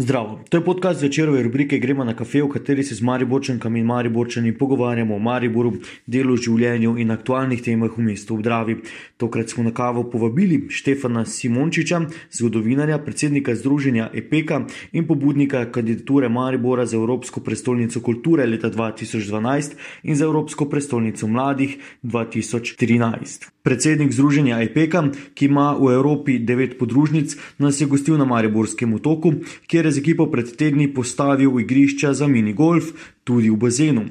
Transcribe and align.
Zdravo, 0.00 0.40
to 0.48 0.56
je 0.56 0.64
podcast 0.64 1.02
večerove 1.02 1.42
rubrike 1.42 1.78
Gremo 1.78 2.04
na 2.04 2.14
kafe, 2.14 2.42
v 2.42 2.48
kateri 2.48 2.84
se 2.84 2.94
z 2.94 3.02
Mariborčankami 3.02 3.80
in 3.80 3.86
Mariborčani 3.86 4.52
pogovarjamo 4.58 5.16
o 5.16 5.18
Mariboru, 5.18 5.72
delu, 6.06 6.36
življenju 6.36 6.92
in 7.02 7.10
aktualnih 7.10 7.62
temah 7.62 7.96
v 7.96 8.04
mestu 8.06 8.36
v 8.38 8.44
Dravi. 8.46 8.76
Tokrat 9.18 9.50
smo 9.50 9.64
na 9.66 9.72
kavo 9.74 10.04
povabili 10.06 10.60
Štefana 10.70 11.24
Simončiča, 11.26 12.04
zgodovinarja, 12.30 13.00
predsednika 13.02 13.56
Združenja 13.58 14.12
EPEKA 14.14 14.60
in 14.92 15.08
pobudnika 15.10 15.64
kandidature 15.74 16.28
Maribora 16.28 16.86
za 16.86 16.96
Evropsko 16.96 17.40
prestolnico 17.40 18.00
kulture 18.00 18.46
leta 18.46 18.70
2012 18.70 19.74
in 20.02 20.14
za 20.14 20.30
Evropsko 20.30 20.70
prestolnico 20.70 21.26
mladih 21.26 21.74
2013. 22.04 23.50
Predsednik 23.66 24.14
Združenja 24.14 24.62
EPEKA, 24.62 25.02
ki 25.34 25.50
ima 25.50 25.74
v 25.74 25.90
Evropi 25.92 26.38
devet 26.38 26.78
podružnic, 26.78 27.34
nas 27.58 27.80
je 27.80 27.90
gostil 27.90 28.16
na 28.16 28.24
Mariborskem 28.24 28.94
otoku, 28.94 29.34
kjer 29.66 29.87
je 29.88 29.96
z 29.96 30.04
ekipo 30.04 30.28
pred 30.28 30.52
tedni 30.56 30.86
postavil 30.92 31.56
igrišča 31.60 32.12
za 32.12 32.28
mini 32.28 32.52
golf 32.52 32.92
tudi 33.24 33.50
v 33.50 33.56
bazenu. 33.56 34.04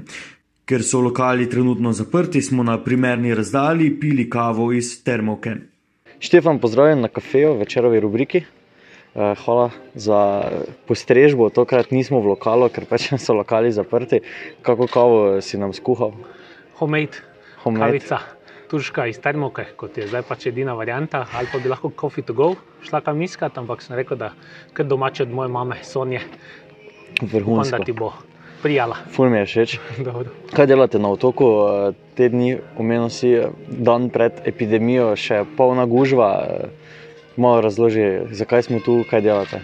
Ker 0.67 0.83
so 0.83 0.99
lokali 0.99 1.47
trenutno 1.49 1.93
zaprti, 1.93 2.41
smo 2.41 2.63
na 2.63 2.75
primerni 2.83 3.31
razdalji 3.31 3.93
pili 3.99 4.27
kavo 4.29 4.73
iz 4.73 4.97
termovke. 5.03 5.55
Štefan, 6.19 6.59
pozdravljen 6.59 7.05
na 7.05 7.07
kafeju, 7.07 7.55
večerovi 7.61 7.99
rubriki. 8.03 8.41
Eh, 9.17 9.35
hvala 9.45 9.69
za 9.95 10.43
postrežbo, 10.85 11.49
tokrat 11.49 11.91
nismo 11.91 12.19
v 12.21 12.33
lokalu, 12.35 12.69
ker 12.69 12.85
pač 12.85 13.09
so 13.25 13.33
lokali 13.33 13.71
zaprti. 13.71 14.19
Kako 14.61 14.88
kavo 14.88 15.17
si 15.41 15.57
nam 15.57 15.73
skuhal? 15.73 16.13
Homemade, 16.77 17.21
Homemade. 17.63 17.97
kavica, 17.97 18.19
turška 18.70 19.07
iz 19.07 19.20
termoke, 19.20 19.66
kot 19.76 19.98
je 19.98 20.07
zdaj 20.07 20.21
pač 20.27 20.48
edina 20.48 20.73
varianta, 20.73 21.25
ali 21.34 21.48
pa 21.52 21.59
bi 21.59 21.70
lahko 21.70 21.91
coffee 21.99 22.23
to 22.23 22.34
go 22.34 22.55
šla 22.84 23.02
kam 23.02 23.21
iskat, 23.21 23.58
ampak 23.58 23.81
sem 23.81 23.95
rekel, 23.95 24.17
da 24.17 24.31
kar 24.73 24.85
domače 24.85 25.23
od 25.23 25.31
moje 25.31 25.49
mame, 25.49 25.75
Sonje, 25.84 26.20
upam, 26.20 27.30
da 27.31 27.38
Vrhunsko. 27.38 27.84
ti 27.85 27.91
bo 27.94 28.11
prijala. 28.61 28.95
Ful 29.11 29.30
mi 29.30 29.38
je 29.38 29.45
všeč. 29.45 29.78
Kaj 30.56 30.66
delate 30.67 31.00
na 31.00 31.09
otoku? 31.09 31.45
Eh, 31.45 31.94
Te 32.17 32.30
dni, 32.30 32.58
omenil 32.78 33.09
si, 33.14 33.30
dan 33.69 34.09
pred 34.09 34.41
epidemijo, 34.45 35.11
še 35.16 35.44
polna 35.58 35.86
gužva. 35.86 36.30
Eh, 36.44 36.69
Malo 37.38 37.61
razloži, 37.61 38.34
zakaj 38.34 38.63
smo 38.66 38.80
tu, 38.81 39.03
kaj 39.06 39.22
delate. 39.22 39.59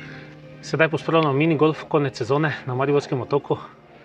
Sedaj 0.61 0.91
pospravljamo 0.93 1.33
mini 1.33 1.57
golf 1.57 1.83
konec 1.89 2.13
sezone 2.17 2.51
na 2.67 2.75
Mariborskem 2.77 3.17
otoku, 3.21 3.57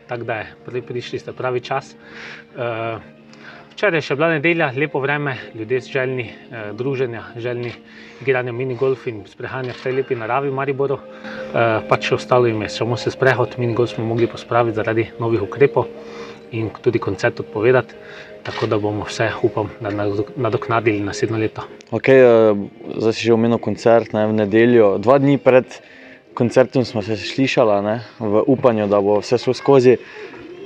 tako 0.08 0.24
da 0.24 0.34
je 0.40 0.46
prvi 0.64 0.80
prišli 0.82 1.18
ste 1.20 1.32
pravi 1.36 1.60
čas. 1.60 1.92
Eh, 2.56 2.96
Včeraj 3.78 4.00
je 4.02 4.06
še 4.08 4.14
bila 4.18 4.26
nedelja, 4.32 4.72
lepo 4.74 4.98
vreme, 4.98 5.36
ljudje 5.54 5.78
željni 5.86 6.24
eh, 6.26 6.62
druženja, 6.74 7.20
željni 7.38 7.70
igranja 8.24 8.50
mini 8.52 8.74
golf 8.74 9.04
in 9.06 9.20
sprehajanja 9.30 9.76
v 9.76 9.82
tej 9.84 9.92
lepi 10.00 10.16
naravi 10.18 10.50
v 10.50 10.56
Mariboru. 10.56 10.96
Eh, 10.98 11.84
pač 11.86 12.08
ostalo 12.16 12.50
jim 12.50 12.64
je 12.66 12.72
samo 12.74 12.96
se 12.98 13.12
sprehod, 13.14 13.54
mini 13.62 13.76
golf 13.78 13.92
smo 13.94 14.02
mogli 14.04 14.26
pospraviti 14.26 14.74
zaradi 14.80 15.04
novih 15.22 15.44
ukrepov 15.46 15.86
in 16.58 16.72
tudi 16.82 16.98
koncert 16.98 17.38
odpovedati, 17.38 17.94
tako 18.42 18.66
da 18.66 18.80
bomo 18.82 19.06
vse, 19.06 19.28
upam, 19.46 19.70
nadoknadili 19.78 20.98
naslednjo 21.06 21.38
leto. 21.38 21.68
Okay, 21.94 22.18
eh, 22.18 22.58
zdaj 22.98 23.14
si 23.14 23.28
že 23.28 23.36
omenil 23.38 23.62
koncert 23.62 24.10
ne, 24.10 24.26
v 24.26 24.40
nedeljo. 24.40 24.96
Dva 24.98 25.22
dni 25.22 25.38
pred 25.38 25.78
koncertom 26.34 26.82
smo 26.82 27.06
se 27.06 27.14
slišali 27.14 27.78
ne, 27.86 28.00
v 28.18 28.42
upanju, 28.42 28.90
da 28.90 28.98
bo 28.98 29.20
vse 29.22 29.38
šlo 29.38 29.54
skozi. 29.54 30.00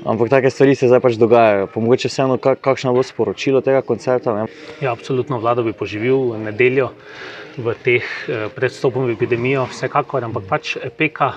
Ampak 0.04 0.28
take 0.28 0.50
stvari 0.50 0.74
se 0.74 0.88
zdaj 0.90 1.00
pač 1.00 1.14
dogajajo. 1.14 1.68
Pa 1.70 1.80
mogoče 1.80 2.10
vseeno, 2.10 2.38
kak, 2.42 2.58
kakšno 2.60 2.94
bo 2.94 3.04
sporočilo 3.06 3.60
tega 3.62 3.84
koncerta. 3.86 4.34
Ne? 4.34 4.48
Ja, 4.82 4.90
absolutno 4.92 5.38
vlado 5.38 5.62
bi 5.62 5.72
poživil 5.72 6.34
nedeljo 6.42 6.90
v 7.58 7.74
teh 7.84 8.02
eh, 8.02 8.48
predstopom 8.50 9.06
v 9.06 9.14
epidemijo, 9.14 9.68
vsekakor, 9.70 10.24
ampak 10.26 10.48
pač 10.48 10.76
EPEKA 10.80 11.32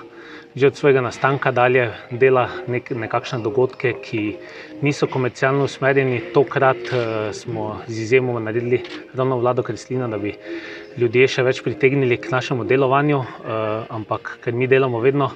že 0.56 0.72
od 0.72 0.76
svojega 0.80 1.04
nastanka 1.04 1.52
dalje 1.52 1.92
dela 2.16 2.48
nek, 2.72 2.88
nekakšne 2.96 3.44
dogodke, 3.44 3.92
ki 4.00 4.40
niso 4.80 5.04
komercialno 5.12 5.68
usmerjeni. 5.68 6.32
Tokrat 6.32 6.80
eh, 6.80 7.34
smo 7.36 7.84
z 7.88 8.08
izjemo 8.08 8.40
naredili 8.40 8.80
ravno 9.14 9.38
vlado 9.44 9.64
Kreslina, 9.68 10.08
da 10.08 10.18
bi 10.18 10.32
ljudje 10.98 11.28
še 11.28 11.44
več 11.44 11.60
pritegnili 11.64 12.18
k 12.18 12.32
našemu 12.32 12.64
delovanju, 12.64 13.20
eh, 13.20 13.86
ampak 13.90 14.38
ker 14.44 14.54
mi 14.54 14.68
delamo 14.68 15.00
vedno 15.04 15.32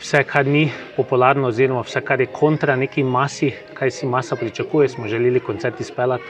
vse, 0.00 0.24
kar 0.26 0.46
ni 0.46 0.66
popularno, 0.96 1.48
oziroma 1.48 1.84
vse, 1.86 2.00
kar 2.00 2.20
je 2.20 2.26
kontra 2.26 2.76
neki 2.76 3.04
masi, 3.04 3.52
kaj 3.74 3.90
si 3.90 4.06
masa 4.06 4.36
pričakuje, 4.36 4.88
smo 4.88 5.08
želeli 5.08 5.40
koncert 5.40 5.80
izpeljati. 5.80 6.24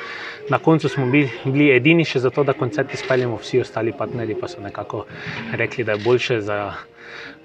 Na 0.51 0.59
koncu 0.59 0.89
smo 0.89 1.07
bili, 1.07 1.31
bili 1.45 1.71
edini 1.75 2.05
še 2.05 2.21
zato, 2.21 2.45
da 2.45 2.53
koncert 2.53 2.93
izpeljemo, 2.95 3.41
vsi 3.41 3.61
ostali 3.61 3.93
partnerji 3.93 4.37
pa 4.41 4.49
so 4.49 4.61
nekako 4.61 5.07
rekli, 5.53 5.85
da 5.85 5.93
je 5.93 6.05
boljše 6.05 6.41
za 6.41 6.75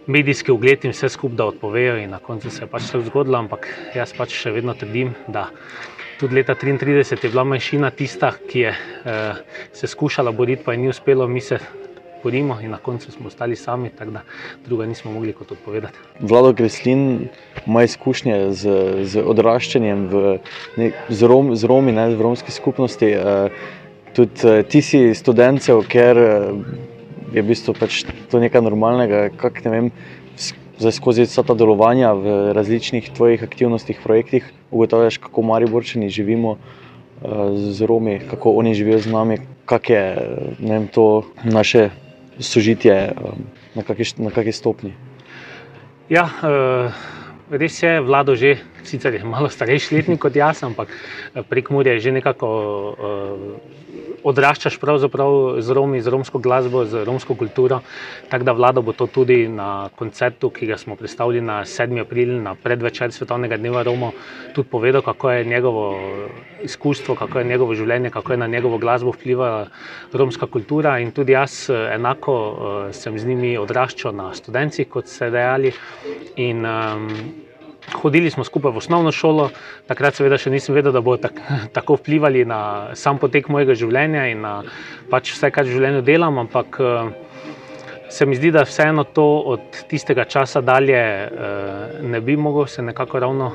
medijski 0.07 0.51
ugled 0.51 0.85
in 0.85 0.91
vse 0.91 1.09
skupaj, 1.09 1.37
da 1.37 1.45
odpovejo. 1.45 1.97
In 1.97 2.09
na 2.09 2.19
koncu 2.19 2.49
se 2.49 2.63
je 2.63 2.67
pač 2.67 2.91
tako 2.91 3.05
zgodilo, 3.05 3.37
ampak 3.37 3.67
jaz 3.95 4.13
pač 4.17 4.35
še 4.35 4.51
vedno 4.51 4.73
trdim, 4.73 5.13
da 5.27 5.47
tudi 6.21 6.35
leta 6.35 6.53
1933 6.53 7.25
je 7.25 7.29
bila 7.29 7.43
manjšina 7.43 7.89
tista, 7.89 8.31
ki 8.49 8.59
je 8.59 8.69
eh, 8.69 9.33
se 9.73 9.87
skušala 9.87 10.31
boriti, 10.31 10.63
pa 10.65 10.71
je 10.71 10.77
ni 10.77 10.89
uspelo, 10.89 11.27
mi 11.27 11.41
se 11.41 11.57
borimo 12.23 12.59
in 12.61 12.69
na 12.71 12.77
koncu 12.77 13.11
smo 13.11 13.27
ostali 13.27 13.55
sami, 13.55 13.89
tako 13.89 14.11
da 14.11 14.21
druga 14.65 14.85
nismo 14.85 15.11
mogli 15.11 15.33
kot 15.33 15.51
odpovedati. 15.51 15.97
Vlado 16.19 16.53
Kreslin 16.53 17.27
ima 17.65 17.83
izkušnje 17.83 18.51
z, 18.51 18.69
z 19.03 19.23
odraščanjem 19.25 20.07
v, 20.07 20.37
ne, 20.77 20.91
z, 21.09 21.25
Rom, 21.25 21.55
z 21.55 21.65
Romi, 21.65 21.91
ne, 21.91 22.11
v 22.15 22.21
romski 22.21 22.51
skupnosti. 22.51 23.09
Eh, 23.09 23.49
tudi 24.13 24.45
eh, 24.45 24.63
ti 24.63 24.81
si 24.85 25.01
študentov, 25.17 25.87
ker 25.89 26.17
eh, 26.17 26.53
je 27.33 27.41
v 27.41 27.47
bistvu 27.49 27.73
pač 27.73 28.03
to 28.29 28.43
nekaj 28.43 28.61
normalnega. 28.61 29.31
Kak, 29.41 29.63
ne 29.65 29.73
vem, 29.73 29.91
zdaj 30.81 30.97
skozi 30.97 31.25
vsa 31.29 31.43
ta 31.45 31.53
delovanja 31.53 32.13
v 32.17 32.53
različnih 32.57 33.13
tvojih 33.13 33.43
aktivnostih, 33.43 34.01
projektih, 34.03 34.49
ugotavljaš, 34.73 35.17
kako 35.21 35.41
Mariborčani 35.41 36.09
živimo 36.09 36.57
eh, 36.57 37.27
z 37.55 37.85
Romi, 37.85 38.19
kako 38.29 38.57
oni 38.57 38.73
živijo 38.73 38.99
z 38.99 39.11
nami, 39.13 39.37
kak 39.65 39.89
je 39.89 40.03
vem, 40.59 40.87
to 40.87 41.23
naše 41.43 41.89
sožitje, 42.39 43.13
eh, 43.13 43.13
na 43.75 43.83
kakšni 43.83 44.51
stopni. 44.51 44.93
Ja, 46.09 46.25
eh, 46.41 46.89
res 47.53 47.77
je, 47.83 48.01
vlado 48.01 48.35
že, 48.35 48.57
sicer 48.83 49.13
je 49.13 49.23
malo 49.23 49.49
starejši 49.49 49.95
letnik 49.95 50.21
kot 50.21 50.35
jaz, 50.35 50.63
ampak 50.63 50.89
prek 51.49 51.69
Murja 51.69 51.93
je 51.93 51.99
že 51.99 52.11
nekako 52.11 52.47
eh, 52.49 53.81
odraščaš 54.23 54.77
pravzaprav 54.81 55.61
z 55.61 55.73
Romi, 55.73 56.01
z 56.01 56.11
romsko 56.13 56.39
glasbo, 56.39 56.83
z 56.85 57.03
romsko 57.05 57.35
kulturo. 57.35 57.81
Tako 58.29 58.45
da 58.45 58.53
vlada 58.53 58.81
bo 58.81 58.93
to 58.93 59.07
tudi 59.07 59.47
na 59.49 59.89
koncertu, 59.97 60.51
ki 60.53 60.69
ga 60.69 60.77
smo 60.77 60.95
predstavili 60.95 61.41
na 61.41 61.61
7. 61.65 62.01
april, 62.01 62.37
na 62.41 62.55
predvečer 62.55 63.11
Svetovnega 63.11 63.57
dneva 63.57 63.83
Romov, 63.83 64.13
tudi 64.53 64.69
povedal, 64.69 65.01
kako 65.01 65.31
je 65.31 65.45
njegovo 65.45 65.85
izkustvo, 66.63 67.15
kako 67.15 67.39
je 67.39 67.49
njegovo 67.49 67.75
življenje, 67.75 68.09
kako 68.09 68.33
je 68.33 68.41
na 68.43 68.47
njegovo 68.47 68.77
glasbo 68.77 69.11
vplivala 69.11 69.67
romska 70.13 70.47
kultura. 70.47 70.99
In 70.99 71.11
tudi 71.11 71.33
jaz 71.33 71.69
eh, 71.69 71.95
enako 71.95 72.35
eh, 72.39 72.93
sem 72.93 73.17
z 73.19 73.25
njimi 73.27 73.57
odraščal 73.57 74.15
na 74.15 74.31
študencih, 74.37 74.89
kot 74.89 75.09
ste 75.09 75.31
dejali. 75.33 75.73
In, 76.37 76.65
um, 76.65 77.09
Hodili 77.91 78.31
smo 78.31 78.43
skupaj 78.43 78.71
v 78.71 78.81
osnovno 78.81 79.11
šolo, 79.11 79.49
takrat 79.87 80.15
seveda 80.15 80.37
še 80.39 80.51
nisem 80.53 80.75
vedel, 80.75 80.93
da 80.95 81.01
bo 81.03 81.17
tak, 81.19 81.37
tako 81.75 81.99
vplivali 81.99 82.45
na 82.47 82.93
sam 82.95 83.19
potek 83.21 83.49
mojega 83.51 83.75
življenja 83.77 84.27
in 84.31 84.45
na 84.45 84.53
pač 85.11 85.33
vse, 85.35 85.51
kar 85.51 85.67
v 85.67 85.75
življenju 85.75 86.05
delam, 86.07 86.39
ampak 86.45 86.79
eh, 86.79 87.11
se 88.11 88.25
mi 88.25 88.39
zdi, 88.39 88.51
da 88.51 88.65
vseeno 88.67 89.05
to 89.15 89.27
od 89.55 89.83
tistega 89.91 90.25
časa 90.25 90.63
dalje 90.63 90.97
eh, 90.99 92.01
ne 92.01 92.21
bi 92.21 92.37
mogel 92.37 92.67
se 92.67 92.81
nekako 92.83 93.19
ravno 93.19 93.51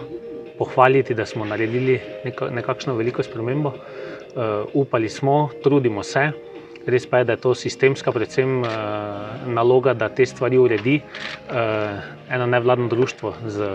pohvaliti, 0.59 1.15
da 1.15 1.27
smo 1.27 1.45
naredili 1.45 2.01
neko, 2.25 2.49
nekakšno 2.51 2.95
veliko 2.97 3.23
spremembo. 3.23 3.73
Uh, 4.37 4.69
upali 4.73 5.09
smo, 5.09 5.49
trudimo 5.65 6.03
se. 6.03 6.31
Res 6.87 7.07
pa 7.11 7.19
je, 7.19 7.25
da 7.27 7.35
je 7.35 7.43
to 7.43 7.55
sistemska, 7.59 8.13
predvsem 8.15 8.61
uh, 8.63 8.69
naloga, 9.51 9.95
da 9.95 10.07
te 10.09 10.27
stvari 10.27 10.59
uredi. 10.59 11.01
Uh, 11.51 11.99
eno 12.31 12.47
nevladno 12.47 12.87
društvo 12.89 13.35
z 13.47 13.71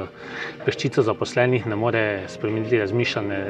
peščico 0.66 1.04
zaposlenih 1.04 1.68
ne 1.68 1.76
more 1.76 2.04
spremeniti 2.32 2.80
razmišljanje 2.80 3.42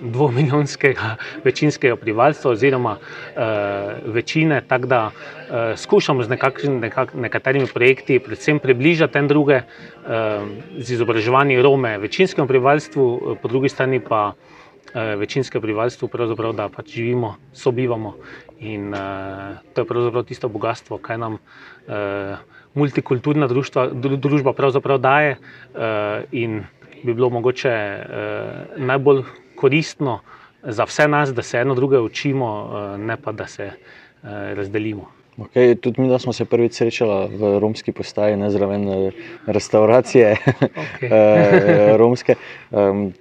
dvomilijonskega 0.00 1.16
večinskega 1.44 1.96
prebivalstva 1.96 2.50
oziroma 2.50 2.96
uh, 2.96 4.14
večine, 4.14 4.62
tako 4.68 4.86
da 4.86 5.00
uh, 5.06 5.56
skušamo 5.76 6.22
z 6.22 6.34
nekakšen, 6.34 6.80
nekak, 6.80 7.14
nekaterimi 7.14 7.66
projekti 7.70 8.18
predvsem 8.18 8.58
približati 8.58 9.18
en 9.18 9.28
druge, 9.28 9.60
uh, 9.62 10.48
z 10.78 10.96
izobraževanjem 10.98 11.62
Rome 11.62 11.98
večinskemu 11.98 12.48
prebivalstvu, 12.48 13.36
po 13.42 13.48
drugi 13.48 13.68
strani 13.68 14.00
pa 14.00 14.32
uh, 14.34 14.60
večinskemu 14.94 15.62
prebivalstvu, 15.62 16.08
pravzaprav, 16.08 16.52
da 16.52 16.68
pač 16.68 16.94
živimo, 16.94 17.34
sobivamo 17.52 18.14
in 18.60 18.94
uh, 18.94 19.60
to 19.74 19.80
je 19.80 19.86
pravzaprav 19.86 20.24
tisto 20.28 20.48
bogatstvo, 20.48 20.98
kaj 20.98 21.18
nam 21.18 21.38
uh, 21.38 22.40
multikulturna 22.74 23.46
društva, 23.46 23.86
dru, 23.92 24.16
družba 24.16 24.52
pravzaprav 24.52 24.98
daje 24.98 25.36
uh, 25.36 26.26
in 26.32 26.64
bi 27.02 27.14
bilo 27.14 27.30
mogoče 27.30 27.70
uh, 27.70 28.82
najbolj 28.82 29.22
koristno 29.56 30.20
za 30.62 30.84
vse 30.84 31.08
nas, 31.08 31.34
da 31.34 31.42
se 31.42 31.58
eno 31.58 31.74
druge 31.74 31.98
učimo, 31.98 32.50
uh, 32.50 33.00
ne 33.00 33.16
pa 33.16 33.32
da 33.32 33.46
se 33.46 33.70
uh, 33.70 34.28
razdelimo. 34.58 35.19
Okay, 35.38 35.74
tudi 35.80 36.02
mi 36.02 36.18
smo 36.18 36.32
se 36.32 36.44
prvič 36.44 36.72
srečali 36.72 37.36
v 37.36 37.58
romski 37.58 37.92
postaji, 37.92 38.36
ne 38.36 38.50
zraven 38.50 39.12
restauracije 39.46 40.36
okay. 40.84 41.96
romske. 41.96 42.34
Um, 42.70 43.12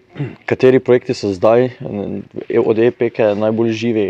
kateri 0.46 0.80
projekti 0.80 1.14
so 1.14 1.32
zdaj 1.34 1.70
od 2.66 2.80
EPK 2.80 3.38
najbolj 3.38 3.72
živi, 3.72 4.06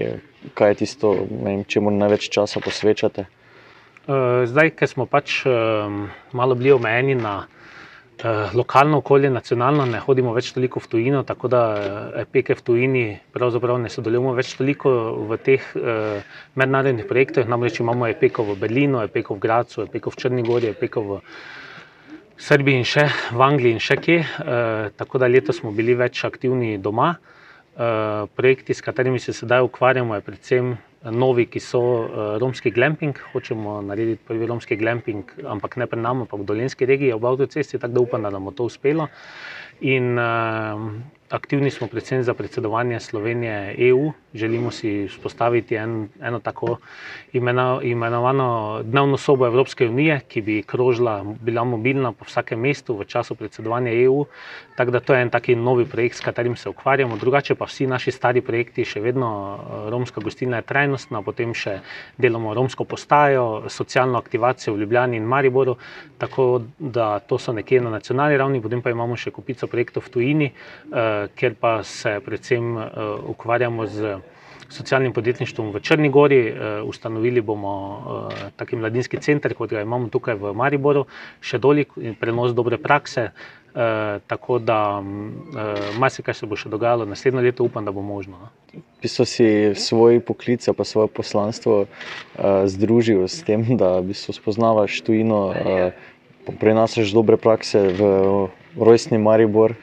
kaj 0.54 0.72
je 0.72 0.76
tisto, 0.76 1.28
čemu 1.68 1.92
največ 1.92 2.30
časa 2.34 2.60
posvečate? 2.60 3.28
Zdaj, 4.46 4.74
ker 4.74 4.90
smo 4.90 5.06
pač 5.06 5.44
malo 6.34 6.56
bili 6.56 6.72
omejeni 6.72 7.14
na 7.14 7.46
Eh, 7.46 7.79
lokalno 8.54 8.98
okolje, 8.98 9.30
nacionalno, 9.30 9.86
ne 9.86 10.00
hodimo 10.04 10.34
več 10.36 10.52
toliko 10.52 10.82
v 10.84 10.88
tujino, 10.92 11.22
tako 11.24 11.48
da 11.48 11.62
eh, 11.80 12.26
peke 12.28 12.56
v 12.56 12.64
tujini 12.66 13.04
pravzaprav 13.34 13.80
ne 13.80 13.90
sodelujemo 13.90 14.34
več 14.36 14.56
toliko 14.60 14.92
v 15.30 15.38
teh 15.40 15.64
eh, 15.76 16.20
mednarodnih 16.60 17.08
projektih. 17.08 17.48
Namreč 17.48 17.80
imamo 17.80 18.10
epeko 18.10 18.44
v 18.44 18.58
Berlinu, 18.60 19.00
epeko 19.06 19.38
v 19.38 19.44
Gracu, 19.46 19.86
epeko 19.88 20.12
v 20.12 20.20
Črnigori, 20.20 20.74
epeko 20.74 21.06
v 21.08 21.22
Srbiji 22.40 22.82
in 22.82 22.88
še 22.88 23.08
v 23.32 23.42
Angliji 23.44 23.76
in 23.76 23.82
še 23.84 24.00
kje. 24.00 24.20
Tako 24.96 25.20
da 25.20 25.28
letos 25.28 25.60
smo 25.60 25.74
bili 25.76 25.92
več 26.00 26.24
aktivni 26.24 26.78
doma. 26.80 27.18
Projekti, 27.76 28.72
s 28.72 28.84
katerimi 28.84 29.20
se 29.20 29.36
sedaj 29.36 29.68
ukvarjamo, 29.68 30.16
je 30.16 30.24
predvsem 30.24 30.72
novi, 31.04 31.46
ki 31.48 31.60
so 31.64 31.82
uh, 31.82 32.38
romski 32.42 32.72
glamping. 32.72 33.16
Hočemo 33.34 33.80
narediti 33.82 34.24
prvi 34.28 34.48
romski 34.50 34.76
glamping, 34.76 35.24
ampak 35.48 35.78
ne 35.78 35.88
pri 35.88 36.02
nami, 36.02 36.26
ampak 36.26 36.42
v 36.42 36.50
dolenski 36.52 36.86
regiji, 36.90 37.14
ob 37.16 37.26
avtocesti, 37.26 37.80
tako 37.80 37.94
da 37.94 38.02
upam, 38.02 38.28
da 38.28 38.34
nam 38.36 38.50
bo 38.50 38.52
to 38.52 38.68
uspelo. 38.68 39.08
In 39.82 40.20
uh, 40.20 40.90
aktivni 41.30 41.72
smo 41.72 41.88
predvsem 41.88 42.24
za 42.24 42.34
predsedovanje 42.34 43.00
Slovenije 43.00 43.76
EU. 43.78 44.12
Želimo 44.34 44.72
si 44.72 45.08
vzpostaviti 45.08 45.76
en, 45.76 46.10
eno 46.22 46.40
tako 46.40 46.78
imeno, 47.34 47.80
imenovano 47.84 48.80
dnevno 48.84 49.18
sobo 49.18 49.46
Evropske 49.46 49.88
unije, 49.88 50.20
ki 50.28 50.42
bi 50.42 50.64
krožila, 50.64 51.26
bila 51.42 51.64
mobilna 51.64 52.12
po 52.12 52.26
vsakem 52.26 52.60
mestu 52.60 52.98
v 52.98 53.06
času 53.06 53.36
predsedovanja 53.36 53.92
EU. 53.92 54.26
Tako 54.76 54.92
da 54.92 55.00
to 55.00 55.14
je 55.14 55.22
en 55.22 55.30
taki 55.30 55.56
novi 55.56 55.86
projekt, 55.86 56.16
s 56.16 56.22
katerim 56.22 56.56
se 56.56 56.70
ukvarjamo. 56.70 57.18
Drugače 57.18 57.56
pa 57.56 57.66
vsi 57.66 57.88
naši 57.88 58.12
stari 58.12 58.42
projekti, 58.42 58.86
še 58.86 59.02
vedno 59.02 59.30
eh, 59.60 59.90
romska 59.90 60.22
gostilna 60.22 60.58
je 60.58 60.68
trajnostna, 60.70 61.22
potem 61.22 61.54
še 61.54 61.80
delamo 62.18 62.54
romsko 62.54 62.84
postajo, 62.84 63.64
socialno 63.70 64.18
aktivacijo 64.18 64.74
v 64.74 64.80
Ljubljani 64.80 65.18
in 65.18 65.24
Mariboru. 65.24 65.76
Tako 66.18 66.62
da 66.80 67.20
to 67.20 67.38
so 67.38 67.54
nekje 67.54 67.82
na 67.82 67.90
nacionalni 67.90 68.38
ravni, 68.38 68.62
potem 68.62 68.82
pa 68.82 68.90
imamo 68.90 69.18
še 69.18 69.32
kupico 69.32 69.68
projektov 69.68 70.08
v 70.08 70.10
tujini. 70.10 70.52
Uh, 70.90 71.19
kjer 71.36 71.56
pa 71.60 71.84
se 71.84 72.20
predvsem 72.26 72.76
uh, 72.78 72.84
ukvarjamo 73.30 73.88
z 73.88 74.18
socialnim 74.70 75.14
podjetništvom 75.14 75.72
v 75.74 75.80
Črni 75.80 76.10
Gori. 76.10 76.42
Uh, 76.52 76.90
ustanovili 76.90 77.42
bomo 77.42 77.74
uh, 77.76 78.34
taki 78.56 78.76
mladinski 78.76 79.18
center, 79.18 79.54
kot 79.54 79.70
ga 79.70 79.82
imamo 79.82 80.10
tukaj 80.10 80.36
v 80.36 80.54
Mariboru, 80.54 81.06
še 81.42 81.58
dolik 81.58 81.98
in 81.98 82.16
prenos 82.16 82.54
dobre 82.54 82.78
prakse. 82.78 83.32
Uh, 83.70 84.18
tako 84.28 84.58
da 84.60 84.98
uh, 85.00 85.98
marsikaj 86.02 86.34
se 86.34 86.48
bo 86.50 86.58
še 86.58 86.72
dogajalo 86.74 87.06
naslednjo 87.06 87.44
leto, 87.46 87.64
upam, 87.64 87.86
da 87.86 87.94
bo 87.94 88.02
možno. 88.02 88.40
No. 88.42 88.82
Pisal 89.02 89.30
si 89.30 89.46
svoj 89.78 90.18
poklic, 90.26 90.66
pa 90.66 90.84
svoje 90.84 91.12
poslanstvo 91.14 91.86
uh, 91.86 91.90
združil 92.66 93.28
s 93.30 93.46
tem, 93.46 93.78
da 93.78 94.02
bi 94.02 94.18
se 94.18 94.34
spoznavaš 94.34 95.02
tujino, 95.06 95.54
uh, 95.54 95.94
prenašaš 96.58 97.14
dobre 97.14 97.38
prakse 97.38 97.94
v 97.94 98.02
rojstni 98.74 99.22
Maribor. 99.22 99.78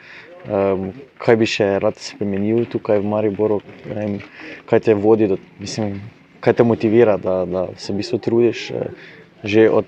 Um, 0.46 0.92
kaj 1.18 1.36
bi 1.40 1.46
še 1.50 1.66
rad 1.82 1.98
spremenil 1.98 2.68
tukaj 2.70 3.00
v 3.02 3.08
Mariboru, 3.10 3.58
vem, 3.82 4.20
kaj 4.70 4.84
te 4.86 4.94
vodi, 4.94 5.26
da, 5.26 5.38
mislim, 5.58 5.96
kaj 6.44 6.60
te 6.60 6.66
motivira, 6.66 7.16
da, 7.18 7.40
da 7.50 7.62
se 7.74 7.90
v 7.90 7.98
bistvu 7.98 8.20
trudiš 8.22 8.70
uh, 8.70 8.86
že 9.46 9.66
od, 9.70 9.86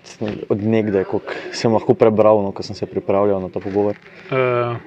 od 0.51 0.59
nekdaj, 0.63 1.07
kot 1.09 1.31
sem 1.57 1.73
lahko 1.73 1.95
prebral, 1.99 2.43
no, 2.45 2.51
ko 2.55 2.67
sem 2.67 2.77
se 2.79 2.87
pripravljal 2.87 3.43
na 3.43 3.51
ta 3.55 3.63
pogovor. 3.63 3.99
Uh, 4.31 4.79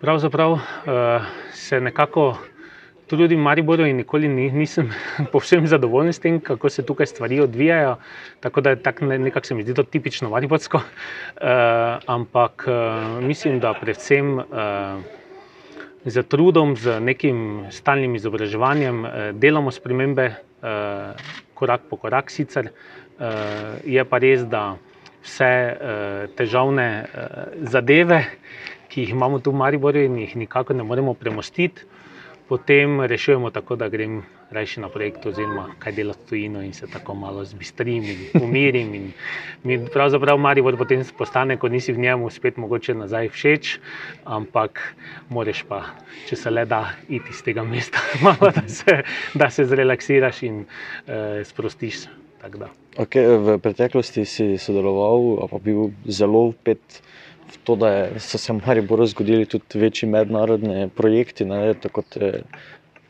pravzaprav 0.00 0.56
uh, 0.56 0.62
se 1.52 1.80
nekako 1.80 2.34
tudi 3.08 3.34
v 3.34 3.40
Mariboru 3.40 3.86
in 3.88 3.96
nikoli 3.96 4.28
nisem 4.28 4.92
povsem 5.32 5.66
zadovoljen 5.66 6.12
s 6.12 6.20
tem, 6.20 6.40
kako 6.40 6.68
se 6.68 6.84
tukaj 6.86 7.06
stvari 7.06 7.40
odvijajo. 7.40 7.96
Tako 8.40 8.60
da 8.60 8.70
je 8.70 8.82
tako 8.82 9.04
nekako 9.04 9.46
se 9.46 9.54
mi 9.54 9.62
zdi 9.62 9.74
to 9.74 9.82
tipično 9.82 10.30
mariborsko. 10.30 10.76
Uh, 10.78 11.44
ampak 12.16 12.66
uh, 12.68 13.24
mislim, 13.24 13.60
da 13.60 13.74
predvsem. 13.74 14.38
Uh, 14.38 14.44
Z 16.04 16.22
trudom, 16.30 16.76
z 16.78 17.00
nekim 17.02 17.66
stalnim 17.74 18.14
izobraževanjem, 18.16 19.02
delamo 19.34 19.68
spremembe, 19.74 20.28
korak 21.58 21.82
po 21.90 21.98
korak. 22.00 22.30
Sicer 22.30 22.70
je 23.84 24.04
pa 24.06 24.20
res, 24.22 24.46
da 24.46 24.78
vse 25.26 25.50
težavne 26.38 26.86
zadeve, 27.66 28.22
ki 28.88 29.04
jih 29.04 29.12
imamo 29.18 29.42
tu 29.42 29.50
v 29.52 29.58
Mariboru, 29.58 30.06
in 30.06 30.16
jih 30.22 30.38
nikako 30.46 30.78
ne 30.78 30.86
moremo 30.86 31.18
premostiti, 31.18 31.84
potem 32.48 33.00
rešujemo 33.00 33.50
tako, 33.50 33.76
da 33.76 33.88
grem 33.88 34.22
raje 34.50 34.80
na 34.80 34.88
projekt, 34.88 35.26
oziroma 35.26 35.68
kaj 35.78 35.92
delati 35.92 36.26
tujino 36.28 36.62
in 36.62 36.72
se 36.72 36.86
tako 36.86 37.14
malo 37.14 37.44
zbistrim 37.44 38.04
in 38.04 38.42
umirim. 38.42 38.94
In 38.94 39.10
mi 39.64 39.78
pravzaprav 39.92 40.38
Maribor 40.38 40.76
potem 40.76 41.04
postane, 41.18 41.56
ko 41.56 41.68
nisi 41.68 41.92
v 41.92 41.98
njemu, 41.98 42.30
spet 42.30 42.56
mogoče 42.56 42.94
nazaj 42.94 43.28
všeč, 43.28 43.78
ampak 44.24 44.80
moraš 45.28 45.64
pa, 45.68 45.82
če 46.28 46.36
se 46.36 46.50
le 46.50 46.64
da, 46.64 46.94
iti 47.08 47.30
iz 47.30 47.42
tega 47.44 47.64
mesta, 47.64 48.00
malo, 48.24 48.52
da, 48.54 48.64
se, 48.68 49.02
da 49.34 49.50
se 49.50 49.68
zrelaksiraš 49.68 50.42
in 50.42 50.64
uh, 50.64 51.44
sprostiš. 51.44 52.08
Okay, 52.38 53.26
v 53.26 53.58
preteklosti 53.58 54.22
si 54.22 54.44
sodeloval, 54.62 55.42
pa 55.50 55.58
bil 55.58 55.90
zelo 56.06 56.54
upet 56.54 57.02
to, 57.64 57.76
da 57.76 57.88
je, 57.88 58.20
so 58.20 58.38
se 58.38 58.52
v 58.52 58.60
Mariboru 58.66 59.06
zgodili 59.06 59.46
tudi 59.46 59.78
večji 59.78 60.08
mednarodni 60.08 60.88
projekti, 60.96 61.44
ne, 61.44 61.74
tako 61.74 62.02
kot 62.02 62.16
je 62.16 62.42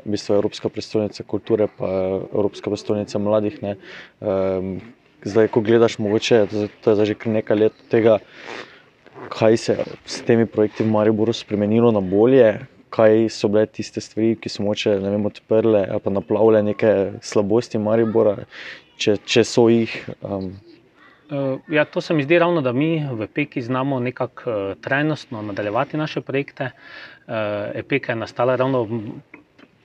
v 0.05 0.15
bistvu 0.15 0.35
Evropska 0.35 0.69
prestolnica 0.69 1.23
kulture 1.23 1.69
in 1.69 2.23
Evropska 2.33 2.71
prestolnica 2.71 3.19
mladih. 3.19 3.63
Ne. 3.63 3.77
Um, 4.21 4.81
zdaj, 5.25 5.49
ko 5.49 5.61
gledaš, 5.61 5.99
mogoče 5.99 6.47
to 6.81 6.91
je 6.91 7.07
že 7.07 7.15
kar 7.15 7.33
nekaj 7.33 7.57
let 7.57 7.73
tega, 7.91 8.19
kaj 9.29 9.57
se 9.57 9.73
je 9.73 9.85
s 10.07 10.23
temi 10.23 10.47
projekti 10.47 10.85
v 10.85 10.91
Mariboru 10.91 11.33
spremenilo 11.33 11.93
na 11.93 12.01
bolje. 12.01 12.67
Kaj 12.89 13.29
so 13.29 13.49
bile 13.53 13.67
tiste 13.67 14.01
stvari, 14.01 14.37
ki 14.41 14.49
so 14.49 14.63
moče 14.65 14.95
vem, 15.03 15.27
odprle 15.27 15.85
ali 15.91 16.01
pa 16.01 16.11
naplavile 16.11 16.63
neke 16.63 17.21
slabosti 17.21 17.79
Maribora, 17.79 18.47
če, 18.97 19.19
če 19.29 19.45
so 19.45 19.67
jih. 19.69 19.93
Um, 20.25 20.55
ja, 21.69 21.85
to 21.85 22.01
se 22.01 22.15
mi 22.15 22.23
zdi 22.23 22.39
ravno, 22.39 22.61
da 22.61 22.73
mi 22.73 23.07
v 23.13 23.27
Peki 23.35 23.63
znamo 23.63 24.01
nekako 24.01 24.51
uh, 24.51 24.77
trajnostno 24.81 25.43
nadaljevati 25.43 25.97
naše 25.97 26.21
projekte. 26.21 26.65
Uh, 27.27 27.35
Epeka 27.75 28.13
je 28.13 28.17
nastala 28.17 28.57
ravno 28.57 28.83
v 28.83 29.01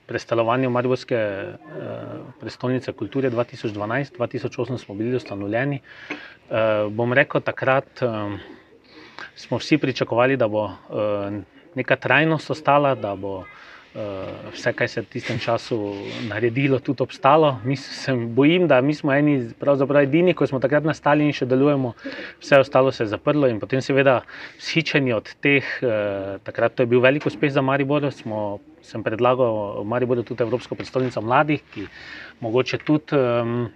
prestalovanju 0.06 0.70
Mariborske 0.70 1.16
uh, 1.16 1.52
prestolnice 2.40 2.92
kulture 2.92 3.30
2012-2008 3.30 4.78
smo 4.78 4.94
bili 4.94 5.16
ustanovljeni. 5.16 5.80
Bom 6.90 7.12
rekel, 7.12 7.40
takrat 7.40 8.02
smo 9.34 9.58
vsi 9.58 9.78
pričakovali, 9.78 10.36
da 10.36 10.48
bo 10.48 10.70
neka 11.74 11.96
trajnost 11.96 12.50
ostala, 12.50 12.94
da 12.94 13.14
bo 13.16 13.44
vse, 13.94 14.72
kar 14.72 14.88
se 14.88 15.00
je 15.00 15.04
v 15.04 15.08
tistem 15.08 15.38
času 15.38 15.94
naredilo, 16.26 16.80
tudi 16.82 17.02
obstalo. 17.02 17.60
Mi 17.64 17.76
se 17.76 18.12
bojim, 18.12 18.66
da 18.68 18.80
mi 18.80 18.94
smo 18.94 19.12
eni, 19.12 19.50
pravzaprav 19.58 20.02
edini, 20.02 20.34
ko 20.34 20.46
smo 20.46 20.58
takrat 20.58 20.84
nastali 20.84 21.26
in 21.26 21.32
še 21.32 21.46
delujemo, 21.46 21.94
vse 22.42 22.58
ostalo 22.58 22.92
se 22.92 23.04
je 23.04 23.12
zaprlo 23.14 23.46
in 23.46 23.60
potem 23.62 23.82
seveda 23.82 24.20
vzhičeni 24.58 25.14
od 25.14 25.30
teh, 25.40 25.62
uh, 25.82 26.42
takrat 26.42 26.74
to 26.74 26.82
je 26.82 26.90
bil 26.90 27.00
velik 27.00 27.26
uspeh 27.26 27.52
za 27.52 27.62
Maribor. 27.62 28.10
Smo, 28.10 28.58
sem 28.82 29.02
predlagal 29.02 29.84
Mariboru 29.86 30.26
tudi 30.26 30.42
Evropsko 30.42 30.74
predstavnico 30.74 31.22
mladih, 31.22 31.62
ki 31.74 31.86
mogoče 32.42 32.82
tudi 32.82 33.14
um, 33.14 33.70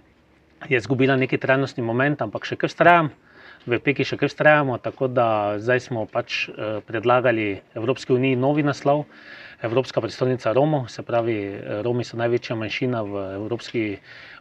je 0.67 0.77
izgubila 0.77 1.15
neki 1.15 1.39
trajnostni 1.39 1.83
moment, 1.83 2.19
ampak 2.21 2.43
še 2.43 2.59
kar 2.59 2.69
strajam. 2.69 3.13
V 3.69 3.77
Peki 3.85 4.05
še 4.07 4.17
kar 4.17 4.31
strajamo, 4.31 4.79
tako 4.81 5.07
da 5.07 5.59
zdaj 5.61 5.83
smo 5.89 6.07
pač 6.09 6.47
predlagali 6.87 7.59
Evropski 7.77 8.15
uniji 8.15 8.39
novi 8.39 8.63
naslov, 8.65 9.03
Evropska 9.61 10.01
predstavnica 10.01 10.53
Romov, 10.55 10.87
se 10.89 11.03
pravi, 11.03 11.35
Romi 11.85 12.05
so 12.07 12.17
največja 12.17 12.55
manjšina 12.55 13.03
v 13.05 13.23
Evropski 13.35 13.83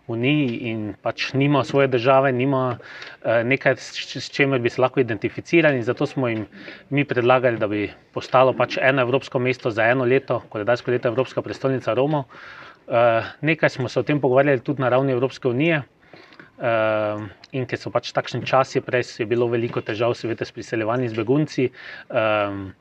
uniji 0.09 0.57
in 0.71 0.95
pač 1.03 1.33
nima 1.35 1.65
svoje 1.65 1.89
države, 1.89 2.33
nima 2.33 2.79
eh, 2.79 3.45
nekaj, 3.45 3.77
s 3.77 4.31
čimer 4.33 4.61
bi 4.61 4.71
se 4.71 4.81
lahko 4.81 5.01
identificirali. 5.01 5.83
Zato 5.83 6.07
smo 6.07 6.29
jim 6.29 6.47
mi 6.91 7.05
predlagali, 7.05 7.59
da 7.59 7.69
bi 7.69 7.91
postalo 8.13 8.53
pač 8.53 8.79
eno 8.81 9.03
evropsko 9.03 9.39
mesto 9.39 9.71
za 9.71 9.85
eno 9.85 10.05
leto, 10.05 10.41
koledarsko 10.49 10.91
leto 10.91 11.09
Evropska 11.09 11.43
predstavnica 11.43 11.95
Romov. 11.95 12.25
Eh, 12.89 13.23
nekaj 13.41 13.71
smo 13.71 13.89
se 13.89 14.01
o 14.01 14.03
tem 14.03 14.21
pogovarjali 14.21 14.61
tudi 14.61 14.83
na 14.83 14.89
ravni 14.89 15.13
Evropske 15.13 15.49
unije. 15.49 15.83
Uh, 16.59 17.29
in 17.55 17.69
ker 17.71 17.79
so 17.79 17.93
pač 17.95 18.11
takšni 18.11 18.43
časi, 18.43 18.83
prej 18.83 19.23
je 19.23 19.27
bilo 19.31 19.47
veliko 19.47 19.79
težav, 19.79 20.17
seveda, 20.19 20.43
s 20.43 20.51
priseljevanjem 20.51 21.13
z 21.13 21.15
begunci. 21.15 21.71
Uh, 22.11 22.75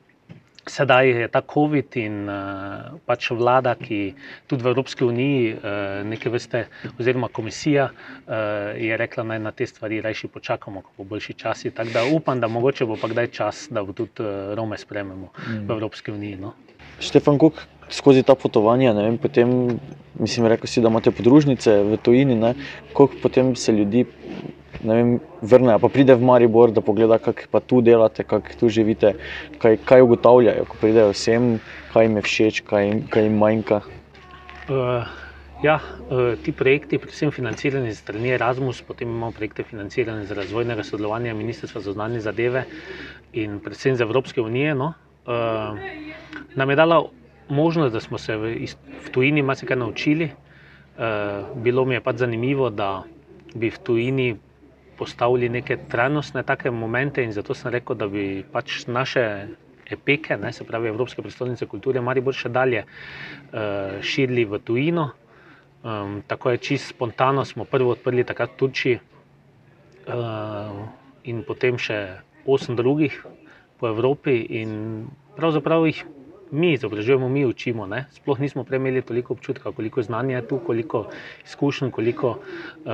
sedaj 0.68 1.08
je 1.08 1.28
ta 1.28 1.40
COVID 1.40 1.96
in 1.96 2.28
uh, 2.28 2.98
pač 3.06 3.30
vlada, 3.32 3.74
ki 3.74 4.14
tudi 4.46 4.62
v 4.64 4.72
Evropski 4.72 5.04
uniji, 5.04 5.54
uh, 5.56 6.02
neke 6.04 6.30
vrste, 6.30 6.66
oziroma 6.98 7.30
komisija, 7.32 7.88
uh, 7.90 8.74
je 8.76 8.96
rekla, 8.96 9.24
naj 9.32 9.40
na 9.46 9.52
te 9.52 9.66
stvari 9.66 10.02
rajši 10.04 10.28
počakamo, 10.28 10.82
ko 10.82 10.90
bo 10.98 11.08
boljši 11.14 11.34
časi. 11.34 11.70
Tako 11.70 11.94
da 11.94 12.04
upam, 12.12 12.40
da 12.40 12.48
mogoče 12.48 12.86
bo 12.86 12.98
pa 13.00 13.08
kdaj 13.08 13.32
čas, 13.32 13.66
da 13.70 13.82
bo 13.82 13.96
tudi 13.96 14.22
uh, 14.22 14.54
Rome 14.58 14.78
sprememo 14.78 15.32
mm. 15.32 15.66
v 15.66 15.78
Evropski 15.78 16.12
uniji. 16.12 16.36
No. 16.36 16.54
Štefan 17.00 17.38
Kuk, 17.38 17.62
skozi 17.90 18.22
ta 18.22 18.34
potovanja, 18.34 18.92
vem, 18.92 19.18
potem, 19.18 19.78
mislim, 20.18 20.46
rekel 20.46 20.70
si, 20.70 20.82
da 20.84 20.88
imate 20.92 21.10
podružnice 21.10 21.82
v 21.88 21.98
tujini, 22.02 22.54
koliko 22.92 23.22
potem 23.22 23.54
se 23.56 23.72
ljudi 23.72 24.04
vem, 24.84 25.18
vrne, 25.42 25.78
pa 25.78 25.88
pride 25.88 26.14
v 26.14 26.24
Maribor, 26.24 26.72
da 26.72 26.80
pogleda, 26.80 27.18
kako 27.18 27.50
pa 27.50 27.60
tu 27.60 27.80
delate, 27.82 28.24
kako 28.24 28.58
tu 28.60 28.68
živite, 28.68 29.14
kaj, 29.58 29.80
kaj 29.84 30.04
ugotavljajo, 30.06 30.66
ko 30.68 30.76
pridejo 30.80 31.14
vsem, 31.14 31.56
kaj 31.92 32.06
jim 32.06 32.20
je 32.20 32.26
všeč, 32.28 32.60
kaj 32.68 32.86
jim, 32.86 33.06
kaj 33.10 33.26
jim 33.28 33.40
manjka. 33.40 33.82
Uh. 34.68 35.08
Ja, 35.58 35.80
uh, 35.82 36.38
ti 36.38 36.52
projekti, 36.54 37.00
predvsem 37.02 37.32
financirani 37.34 37.90
strani 37.90 38.30
Erasmus, 38.30 38.78
potem 38.86 39.08
imamo 39.10 39.32
projekte 39.34 39.64
financirane 39.66 40.22
za 40.24 40.36
razvojnega 40.38 40.84
sodelovanja 40.86 41.34
Ministrstva 41.34 41.80
za 41.82 41.92
znanje 41.92 42.20
zadeve 42.22 42.62
in 43.32 43.58
predvsem 43.58 43.96
za 43.98 44.06
Evropske 44.06 44.40
unije. 44.40 44.76
No, 44.78 44.92
uh, 45.26 45.74
nam 46.54 46.70
je 46.70 46.76
dala 46.76 47.00
možnost, 47.48 47.92
da 47.92 48.00
smo 48.00 48.18
se 48.18 48.36
v, 48.36 48.54
v 49.06 49.10
tujini 49.10 49.42
marsikaj 49.42 49.76
naučili. 49.76 50.30
Uh, 50.98 51.62
bilo 51.62 51.84
mi 51.84 51.94
je 51.94 52.00
pač 52.00 52.16
zanimivo, 52.16 52.70
da 52.70 53.02
bi 53.54 53.70
v 53.70 53.78
tujini 53.78 54.36
postavili 54.98 55.48
neke 55.48 55.76
trajnostne 55.88 56.42
take 56.42 56.70
momente 56.70 57.22
in 57.22 57.32
zato 57.32 57.54
sem 57.54 57.72
rekel, 57.72 57.96
da 57.96 58.08
bi 58.08 58.42
pač 58.52 58.86
naše 58.86 59.46
epeke, 59.90 60.36
ne, 60.36 60.52
se 60.52 60.64
pravi 60.64 60.88
Evropske 60.88 61.22
prestolnice 61.22 61.66
kulture, 61.66 62.00
mari 62.00 62.20
bolj 62.20 62.42
še 62.42 62.50
dalje 62.52 62.84
uh, 62.84 64.02
širili 64.02 64.44
v 64.44 64.58
tujino. 64.58 65.10
Um, 65.78 66.22
tako 66.26 66.50
je 66.50 66.58
čisto 66.58 66.96
spontano, 66.96 67.44
smo 67.46 67.64
prvo 67.64 67.94
odprli 67.94 68.24
takrat 68.26 68.58
Turčji 68.58 68.98
uh, 68.98 69.02
in 71.24 71.44
potem 71.46 71.78
še 71.78 72.18
osem 72.44 72.76
drugih 72.76 73.14
po 73.78 73.86
Evropi 73.86 74.42
in 74.58 75.06
pravzaprav 75.38 75.86
jih 75.86 76.02
mi 76.50 76.72
izobražujemo, 76.72 77.28
mi 77.28 77.44
učimo. 77.46 77.86
Ne? 77.86 78.06
Sploh 78.10 78.40
nismo 78.40 78.64
imeli 78.72 79.02
toliko 79.02 79.32
občutka, 79.32 79.72
koliko 79.72 80.02
znanja 80.02 80.36
je 80.36 80.48
tu, 80.48 80.58
koliko 80.58 81.06
izkušenj, 81.46 81.90
koliko 81.90 82.30
uh, 82.30 82.92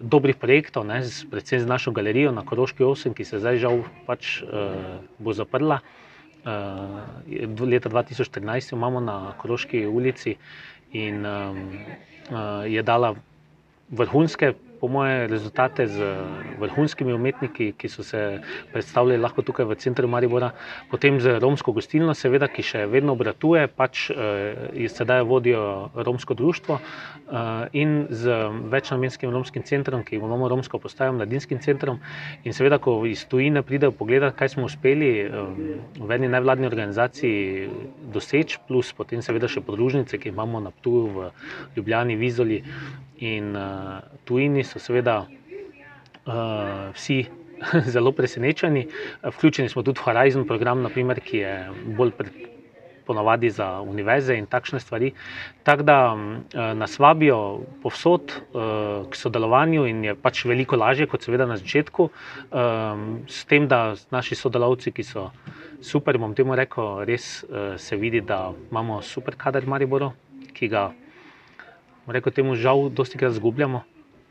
dobrih 0.00 0.36
projektov, 0.36 0.86
ne? 0.86 1.02
predvsem 1.30 1.60
z 1.60 1.66
našo 1.66 1.92
galerijo 1.92 2.32
na 2.32 2.44
Koroški 2.44 2.84
8, 2.84 3.14
ki 3.14 3.24
se 3.24 3.38
zdaj 3.38 3.58
žal 3.58 3.82
pač, 4.06 4.42
uh, 4.42 4.48
bo 5.18 5.32
zaprla. 5.32 5.80
Uh, 6.44 7.60
leta 7.64 7.88
2014 7.88 8.74
imamo 8.76 9.00
na 9.00 9.32
Koroški 9.38 9.86
ulici 9.86 10.36
in 10.92 11.26
um, 11.26 11.56
uh, 12.30 12.68
je 12.68 12.82
dala 12.82 13.14
vrhunske 13.90 14.52
po 14.84 14.88
moje, 14.92 15.26
rezultate 15.32 15.88
z 15.88 15.96
vrhunskimi 16.60 17.16
umetniki, 17.16 17.72
ki 17.72 17.88
so 17.88 18.04
se 18.04 18.40
predstavljali 18.72 19.16
lahko 19.16 19.40
tukaj 19.40 19.64
v 19.64 19.76
centru 19.80 20.08
Maribora, 20.12 20.50
potem 20.92 21.16
z 21.24 21.38
romsko 21.40 21.72
gostilno, 21.72 22.12
seveda, 22.12 22.50
ki 22.52 22.60
še 22.60 22.82
vedno 22.92 23.14
obratuje, 23.16 23.64
pač 23.64 24.10
eh, 24.12 24.84
sedaj 24.92 25.24
vodijo 25.24 25.88
romsko 25.96 26.36
društvo 26.36 26.76
eh, 26.76 27.80
in 27.80 27.94
z 28.12 28.36
večnamenskim 28.74 29.32
romskim 29.32 29.64
centrom, 29.64 30.04
ki 30.04 30.20
imamo 30.20 30.52
romsko 30.52 30.76
postajo, 30.76 31.16
mladinskim 31.16 31.64
centrom. 31.64 32.02
In 32.44 32.52
seveda, 32.52 32.76
ko 32.76 32.98
iz 33.08 33.24
tujine 33.24 33.64
pridejo 33.64 33.96
pogledati, 33.96 34.36
kaj 34.36 34.52
smo 34.58 34.68
uspeli 34.68 35.10
eh, 35.24 35.32
v 35.96 36.10
eni 36.18 36.28
nevladni 36.28 36.68
organizaciji 36.68 37.70
doseči, 38.12 38.60
plus 38.68 38.92
potem 38.92 39.24
seveda 39.24 39.48
še 39.48 39.64
podružnice, 39.64 40.20
ki 40.20 40.28
imamo 40.28 40.60
na 40.60 40.76
Ptuju 40.76 41.08
v 41.16 41.32
Ljubljani, 41.72 42.20
Vizoli 42.20 42.60
in 43.18 43.56
uh, 43.56 44.02
tujini 44.24 44.64
so 44.64 44.73
seveda 44.78 45.24
uh, 45.24 46.90
vsi 46.94 47.24
zelo 47.94 48.12
presenečeni. 48.12 48.88
Vključeni 49.22 49.68
smo 49.68 49.82
tudi 49.82 50.00
v 50.00 50.04
Horizon 50.08 50.46
program, 50.46 50.82
naprimer, 50.82 51.20
ki 51.20 51.38
je 51.38 51.54
bolj 51.96 52.12
ponavadi 53.04 53.50
za 53.50 53.80
univerze 53.84 54.36
in 54.36 54.46
takšne 54.46 54.80
stvari. 54.80 55.12
Tako 55.62 55.82
da 55.82 55.98
uh, 56.14 56.72
nas 56.78 56.98
vabijo 56.98 57.60
povsod 57.82 58.32
uh, 58.32 59.10
k 59.10 59.16
sodelovanju 59.16 59.84
in 59.86 60.04
je 60.04 60.14
pač 60.14 60.44
veliko 60.48 60.76
lažje, 60.76 61.06
kot 61.06 61.22
seveda 61.22 61.46
na 61.46 61.56
začetku, 61.60 62.08
um, 62.08 63.06
s 63.28 63.44
tem, 63.44 63.68
da 63.68 63.94
naši 64.10 64.34
sodelavci, 64.40 64.92
ki 64.92 65.04
so 65.04 65.28
super, 65.84 66.18
bom 66.18 66.34
temu 66.34 66.56
rekel, 66.56 67.04
res 67.04 67.44
uh, 67.44 67.76
se 67.76 67.96
vidi, 67.96 68.24
da 68.24 68.54
imamo 68.70 69.02
super 69.02 69.36
kader 69.36 69.68
Mariboru, 69.68 70.14
ki 70.56 70.68
ga 70.72 70.90
Reko 72.04 72.30
temu 72.30 72.52
žal, 72.54 72.90
dosti 72.92 73.16
krat 73.16 73.32
zgubljamo, 73.32 73.80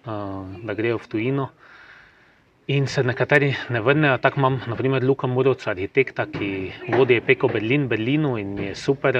da 0.06 0.74
grejo 0.74 0.98
v 0.98 1.08
tujino. 1.08 1.50
In 2.68 2.88
se 2.88 3.04
nekateri 3.04 3.56
ne 3.70 3.82
vrnejo. 3.82 4.18
Tako 4.18 4.40
imam, 4.40 4.62
naprimer, 4.68 5.04
Luka 5.04 5.28
Murovca, 5.28 5.72
arhitekta, 5.72 6.26
ki 6.32 6.72
vodi 6.96 7.20
Peko 7.20 7.48
Berlin, 7.52 7.88
Berlinu 7.88 8.38
in 8.40 8.58
je 8.58 8.76
super, 8.76 9.20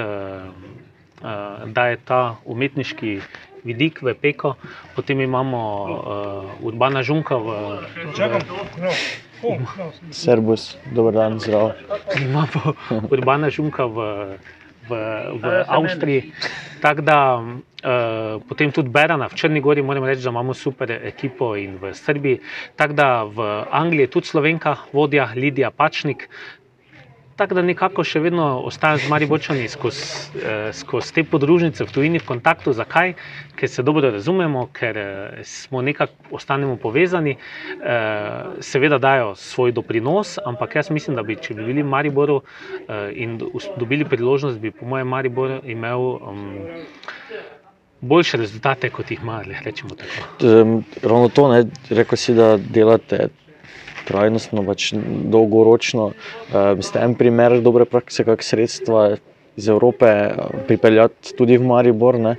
da 1.66 1.86
je 1.88 1.98
ta 2.04 2.36
umetniški 2.44 3.18
vidik 3.64 4.00
v 4.02 4.14
Peko. 4.14 4.54
Potem 4.96 5.20
imamo 5.20 5.60
uh, 5.60 6.64
Urbana 6.64 7.02
Žunka 7.02 7.36
v. 7.36 7.48
Servus, 10.10 10.76
dober 10.92 11.12
dan, 11.12 11.40
zdrav. 11.40 11.76
Imamo 12.16 12.76
Urbana 13.12 13.52
Žunka 13.52 13.84
v 13.88 13.98
v, 14.88 14.90
v 15.40 15.44
Avstriji. 15.68 16.32
Tako 16.80 17.00
da 17.00 17.18
uh, 17.38 18.42
potem 18.48 18.72
tudi 18.72 18.88
Berana 18.88 19.28
v 19.28 19.34
Črni 19.34 19.60
Gori, 19.60 19.82
moram 19.82 20.04
reči, 20.04 20.22
da 20.22 20.30
imamo 20.30 20.54
super 20.54 20.90
ekipo 20.90 21.54
in 21.56 21.78
v 21.80 21.94
Srbiji. 21.94 22.40
Tako 22.76 22.92
da 22.92 23.08
v 23.24 23.38
Angliji 23.70 24.06
tudi 24.06 24.26
slovenka, 24.26 24.76
vodja 24.92 25.30
Lidija 25.34 25.70
Pačnik, 25.70 26.28
Tako 27.36 27.54
da 27.54 27.62
nekako 27.62 28.04
še 28.06 28.20
vedno 28.22 28.44
ostajam 28.62 29.00
z 29.02 29.08
Maribočani 29.10 29.66
skozi 29.68 30.04
eh, 30.38 30.68
skoz 30.72 31.10
te 31.12 31.24
podružnice 31.26 31.82
v 31.82 31.90
tujini 31.90 32.20
v 32.22 32.26
kontaktu. 32.28 32.72
Zakaj? 32.72 33.16
Ker 33.58 33.70
se 33.70 33.82
dobro 33.82 34.12
razumemo, 34.14 34.68
ker 34.72 34.98
eh, 34.98 35.40
smo 35.42 35.82
nekako 35.82 36.38
ostanemo 36.38 36.76
povezani, 36.78 37.34
eh, 37.34 38.62
seveda 38.62 39.00
dajo 39.02 39.34
svoj 39.34 39.74
doprinos, 39.74 40.38
ampak 40.46 40.78
jaz 40.78 40.92
mislim, 40.94 41.18
da 41.18 41.26
bi, 41.26 41.34
če 41.34 41.58
bi 41.58 41.66
bili 41.66 41.82
v 41.82 41.90
Mariboru 41.90 42.40
in 43.14 43.38
dobili 43.78 44.04
priložnost, 44.04 44.58
bi 44.62 44.70
po 44.70 44.86
mojem 44.86 45.08
Maribor 45.08 45.58
imel. 45.64 46.10
Um, 46.22 46.42
Boljše 48.04 48.36
rezultate, 48.36 48.90
kot 48.92 49.08
jih 49.10 49.22
ima, 49.22 49.38
rečemo 49.64 49.94
tako. 49.96 50.42
Ravno 51.02 51.30
to, 51.32 51.46
ne, 51.48 51.62
rekel 51.88 52.18
si, 52.20 52.34
da 52.36 52.58
delate 52.60 53.30
trajnostno, 54.08 54.64
pač 54.66 54.92
dolgoročno. 55.32 56.10
Uh, 56.14 56.74
ste 56.84 57.02
en 57.04 57.16
primer 57.18 57.60
dobre 57.64 57.86
prakse, 57.88 58.26
kak 58.26 58.44
sredstva 58.44 59.16
iz 59.56 59.68
Evrope 59.68 60.06
uh, 60.06 60.60
pripeljati 60.66 61.34
tudi 61.38 61.58
v 61.58 61.66
Maribor. 61.66 62.18
Ne? 62.18 62.36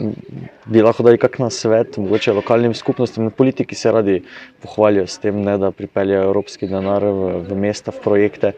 Bi 0.70 0.82
lahko 0.82 1.04
dali 1.04 1.18
kak 1.20 1.38
na 1.42 1.50
svet, 1.50 1.98
mogoče 1.98 2.32
lokalnim 2.32 2.74
skupnostim. 2.74 3.30
Politiki 3.30 3.74
se 3.74 3.92
radi 3.92 4.20
pohvalijo 4.62 5.06
s 5.06 5.18
tem, 5.18 5.42
ne, 5.42 5.58
da 5.58 5.70
pripeljajo 5.74 6.30
evropski 6.30 6.70
denar 6.70 7.04
v, 7.04 7.40
v 7.48 7.58
mesta, 7.58 7.92
v 7.92 8.04
projekte. 8.04 8.54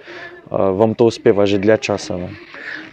Uh, 0.47 0.71
vam 0.79 0.95
to 0.95 1.09
uspeva 1.11 1.47
že 1.47 1.59
dlje 1.59 1.79
časa. 1.91 2.21
Ne? 2.21 2.31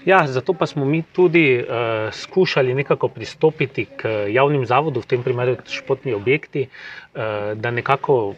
Ja, 0.05 0.27
zato 0.27 0.53
pa 0.53 0.65
smo 0.67 0.85
mi 0.85 1.03
tudi 1.03 1.59
uh, 1.61 2.11
skušali 2.11 2.73
nekako 2.73 3.07
pristopiti 3.07 3.85
k 3.85 4.27
javnim 4.29 4.65
zavodom, 4.65 5.03
v 5.03 5.07
tem 5.07 5.23
primeru 5.23 5.55
športni 5.67 6.13
objekti, 6.13 6.67
uh, 6.67 7.53
da 7.55 7.71
nekako 7.71 8.35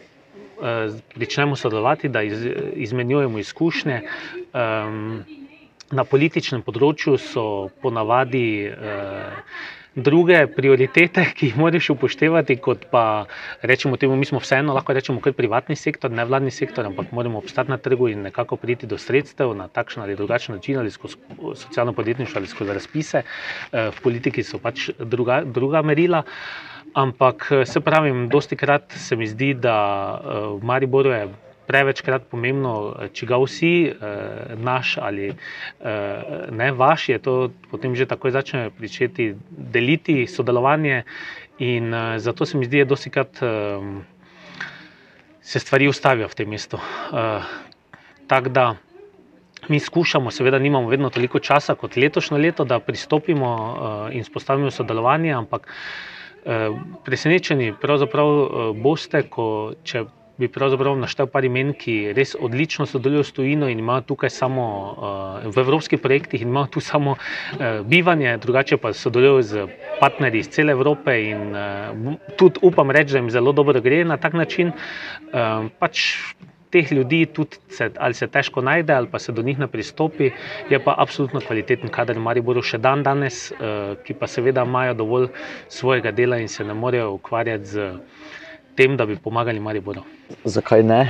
Eh, 0.62 0.88
začnemo 1.16 1.56
sodelovati, 1.56 2.08
da 2.08 2.22
iz, 2.22 2.46
izmenjujemo 2.74 3.38
izkušnje. 3.38 4.00
Um, 4.54 5.24
na 5.92 6.02
političnem 6.04 6.64
področju 6.66 7.14
so 7.20 7.42
ponavadi 7.82 8.66
uh, 8.72 9.36
druge 9.94 10.40
prioritete, 10.50 11.26
ki 11.36 11.50
jih 11.50 11.58
moraš 11.60 11.92
upoštevati, 11.92 12.56
kot 12.64 12.88
pa 12.90 13.04
rečemo, 13.62 14.00
temu, 14.00 14.16
mi 14.16 14.26
smo 14.26 14.40
vseeno 14.42 14.74
lahko 14.74 14.96
rečemo, 14.96 15.20
kot 15.22 15.36
privatni 15.36 15.76
sektor, 15.76 16.10
ne 16.10 16.24
vladni 16.26 16.50
sektor, 16.50 16.88
ampak 16.88 17.12
moramo 17.14 17.38
obstati 17.38 17.70
na 17.70 17.78
trgu 17.78 18.08
in 18.10 18.24
nekako 18.26 18.56
priti 18.58 18.88
do 18.90 18.98
sredstev 18.98 19.54
na 19.54 19.68
takšen 19.68 20.02
ali 20.02 20.16
drugačen 20.16 20.56
način, 20.56 20.80
ali 20.80 20.90
skozi 20.90 21.20
socialno 21.54 21.92
podjetništvo 21.92 22.40
ali 22.40 22.50
skozi 22.50 22.80
razpise. 22.80 23.22
Uh, 23.22 23.92
v 23.92 24.02
politiki 24.08 24.42
so 24.42 24.58
pač 24.58 24.88
druga, 24.98 25.44
druga 25.44 25.84
merila. 25.84 26.24
Uh, 26.26 26.75
Ampak 26.96 27.52
eh, 27.52 27.66
se 27.68 27.80
pravi, 27.80 28.28
dosti 28.28 28.56
krat 28.56 28.92
se 28.96 29.16
mi 29.16 29.26
zdi, 29.28 29.52
da 29.54 29.76
eh, 30.16 30.56
v 30.56 30.64
Mariboru 30.64 31.10
je 31.12 31.28
prevečkrat 31.68 32.24
pomembno, 32.30 32.72
eh, 32.96 33.10
če 33.12 33.28
ga 33.28 33.36
vsi, 33.42 33.72
naš 34.56 34.96
ali 35.02 35.34
ne 36.56 36.68
vaš, 36.72 37.08
je 37.10 37.18
to 37.20 37.34
potem 37.70 37.92
že 37.96 38.06
takoj 38.08 38.32
začne 38.32 38.70
pričeti 38.70 39.34
deliti 39.50 40.24
sodelovanje. 40.26 41.04
In 41.58 41.92
zato 42.20 42.44
se 42.46 42.56
mi 42.56 42.64
zdi, 42.64 42.84
da 42.84 42.88
dosti 42.88 43.10
krat 43.10 43.40
se 45.40 45.58
stvari 45.60 45.88
ustavijo 45.88 46.28
v 46.28 46.36
tem 46.36 46.48
mestu. 46.48 46.80
Tako 48.26 48.48
da 48.48 48.74
Mi 49.66 49.80
skušamo, 49.82 50.30
seveda, 50.30 50.60
nimamo 50.62 50.86
vedno 50.86 51.08
toliko 51.10 51.40
časa 51.42 51.74
kot 51.74 51.96
letošnje 51.96 52.38
leto, 52.38 52.64
da 52.64 52.76
pristopimo 52.78 53.48
in 54.14 54.22
spostavimo 54.22 54.70
sodelovanje, 54.70 55.32
ampak 55.34 55.66
presenečeni 57.04 57.72
pravzaprav 57.80 58.28
uh, 58.28 58.76
boste, 58.76 59.22
ko, 59.30 59.74
če 59.82 60.04
bi 60.36 60.50
pravzaprav 60.52 60.98
naštel 61.00 61.30
par 61.32 61.46
imen, 61.48 61.72
ki 61.72 62.12
res 62.16 62.34
odlično 62.36 62.84
sodelujo 62.86 63.24
s 63.24 63.32
tujino 63.32 63.70
in 63.72 63.80
imajo 63.80 64.04
tukaj 64.12 64.30
samo 64.30 64.66
uh, 64.68 65.46
v 65.48 65.62
evropskih 65.64 66.00
projektih 66.00 66.44
in 66.44 66.52
imajo 66.52 66.76
tu 66.76 66.82
samo 66.84 67.16
bivanje, 67.88 68.36
drugače 68.44 68.76
pa 68.76 68.92
sodelujo 68.92 69.42
z 69.42 69.64
partnerji 70.00 70.44
iz 70.44 70.50
cele 70.52 70.76
Evrope 70.76 71.16
in 71.30 71.56
tudi 72.36 72.60
upam 72.62 72.90
reči, 72.92 73.16
da 73.16 73.24
jim 73.24 73.30
zelo 73.32 73.52
dobro 73.56 73.80
gre 73.80 74.04
na 74.04 74.16
tak 74.20 74.36
način. 74.36 74.72
Pač 75.80 76.04
teh 76.70 76.92
ljudi 76.92 77.26
tudi 77.26 77.58
se, 77.68 77.90
ali 77.98 78.14
se 78.14 78.26
težko 78.26 78.62
najde, 78.62 78.92
ali 78.92 79.08
pa 79.10 79.18
se 79.18 79.32
do 79.32 79.42
njih 79.42 79.58
ne 79.58 79.66
pristopi, 79.66 80.30
je 80.70 80.78
pa 80.84 80.94
absolutno 80.98 81.40
kvaliteten 81.40 81.90
kader, 81.90 82.18
ali 82.26 82.40
bodo 82.40 82.62
še 82.62 82.78
dan 82.78 83.02
danes, 83.02 83.50
uh, 83.52 83.94
ki 84.04 84.14
pa 84.14 84.26
seveda 84.26 84.64
imajo 84.66 84.94
dovolj 84.94 85.28
svojega 85.68 86.12
dela 86.12 86.38
in 86.38 86.48
se 86.48 86.64
ne 86.64 86.74
morejo 86.74 87.12
ukvarjati 87.18 87.66
z 87.66 87.92
tem, 88.76 88.96
da 88.96 89.06
bi 89.06 89.16
pomagali 89.16 89.60
Mariboru. 89.60 90.02
Zakaj 90.44 90.82
ne? 90.82 91.00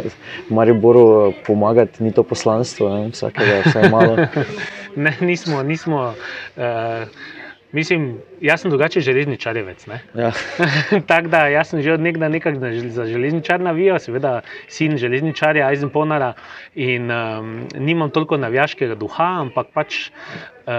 Mariboru 0.56 1.32
pomagati 1.46 2.04
ni 2.04 2.12
to 2.12 2.22
poslanstvo, 2.22 2.88
ne? 2.94 3.08
vsakega 3.10 3.62
vsaj 3.66 3.90
malo. 3.90 4.16
ne, 5.04 5.16
nismo, 5.20 5.62
nismo. 5.62 6.14
Uh, 6.56 7.39
Mislim, 7.72 8.18
jaz 8.40 8.60
sem 8.60 8.70
drugače 8.70 9.00
železničarjevec. 9.00 9.86
Ja. 10.14 10.32
Tako 11.10 11.28
da 11.28 11.46
jaz 11.46 11.70
sem 11.70 11.82
že 11.82 11.92
od 11.92 12.00
nekdaj 12.00 12.28
nekaj 12.28 12.54
za 12.90 13.06
železničar 13.06 13.60
navijal, 13.60 13.98
seveda 13.98 14.40
sin 14.68 14.96
železničarja 14.98 15.68
Eisenponara 15.70 16.32
in 16.74 17.10
um, 17.10 17.68
nimam 17.78 18.10
toliko 18.10 18.36
navijaškega 18.36 18.94
duha, 18.94 19.28
ampak 19.44 19.70
pač 19.74 20.10
uh, 20.10 20.74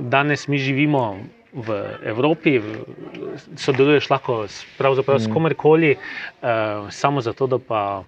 danes 0.00 0.48
mi 0.48 0.58
živimo 0.58 1.18
v 1.54 1.82
Evropi, 2.04 2.60
sodeluješ 3.56 4.10
lahko 4.10 4.44
s, 4.48 4.64
s 5.18 5.28
mm. 5.28 5.32
komerkoli, 5.32 5.96
uh, 5.96 6.90
samo 6.90 7.20
zato, 7.20 7.46
da 7.46 7.58
pa 7.58 8.04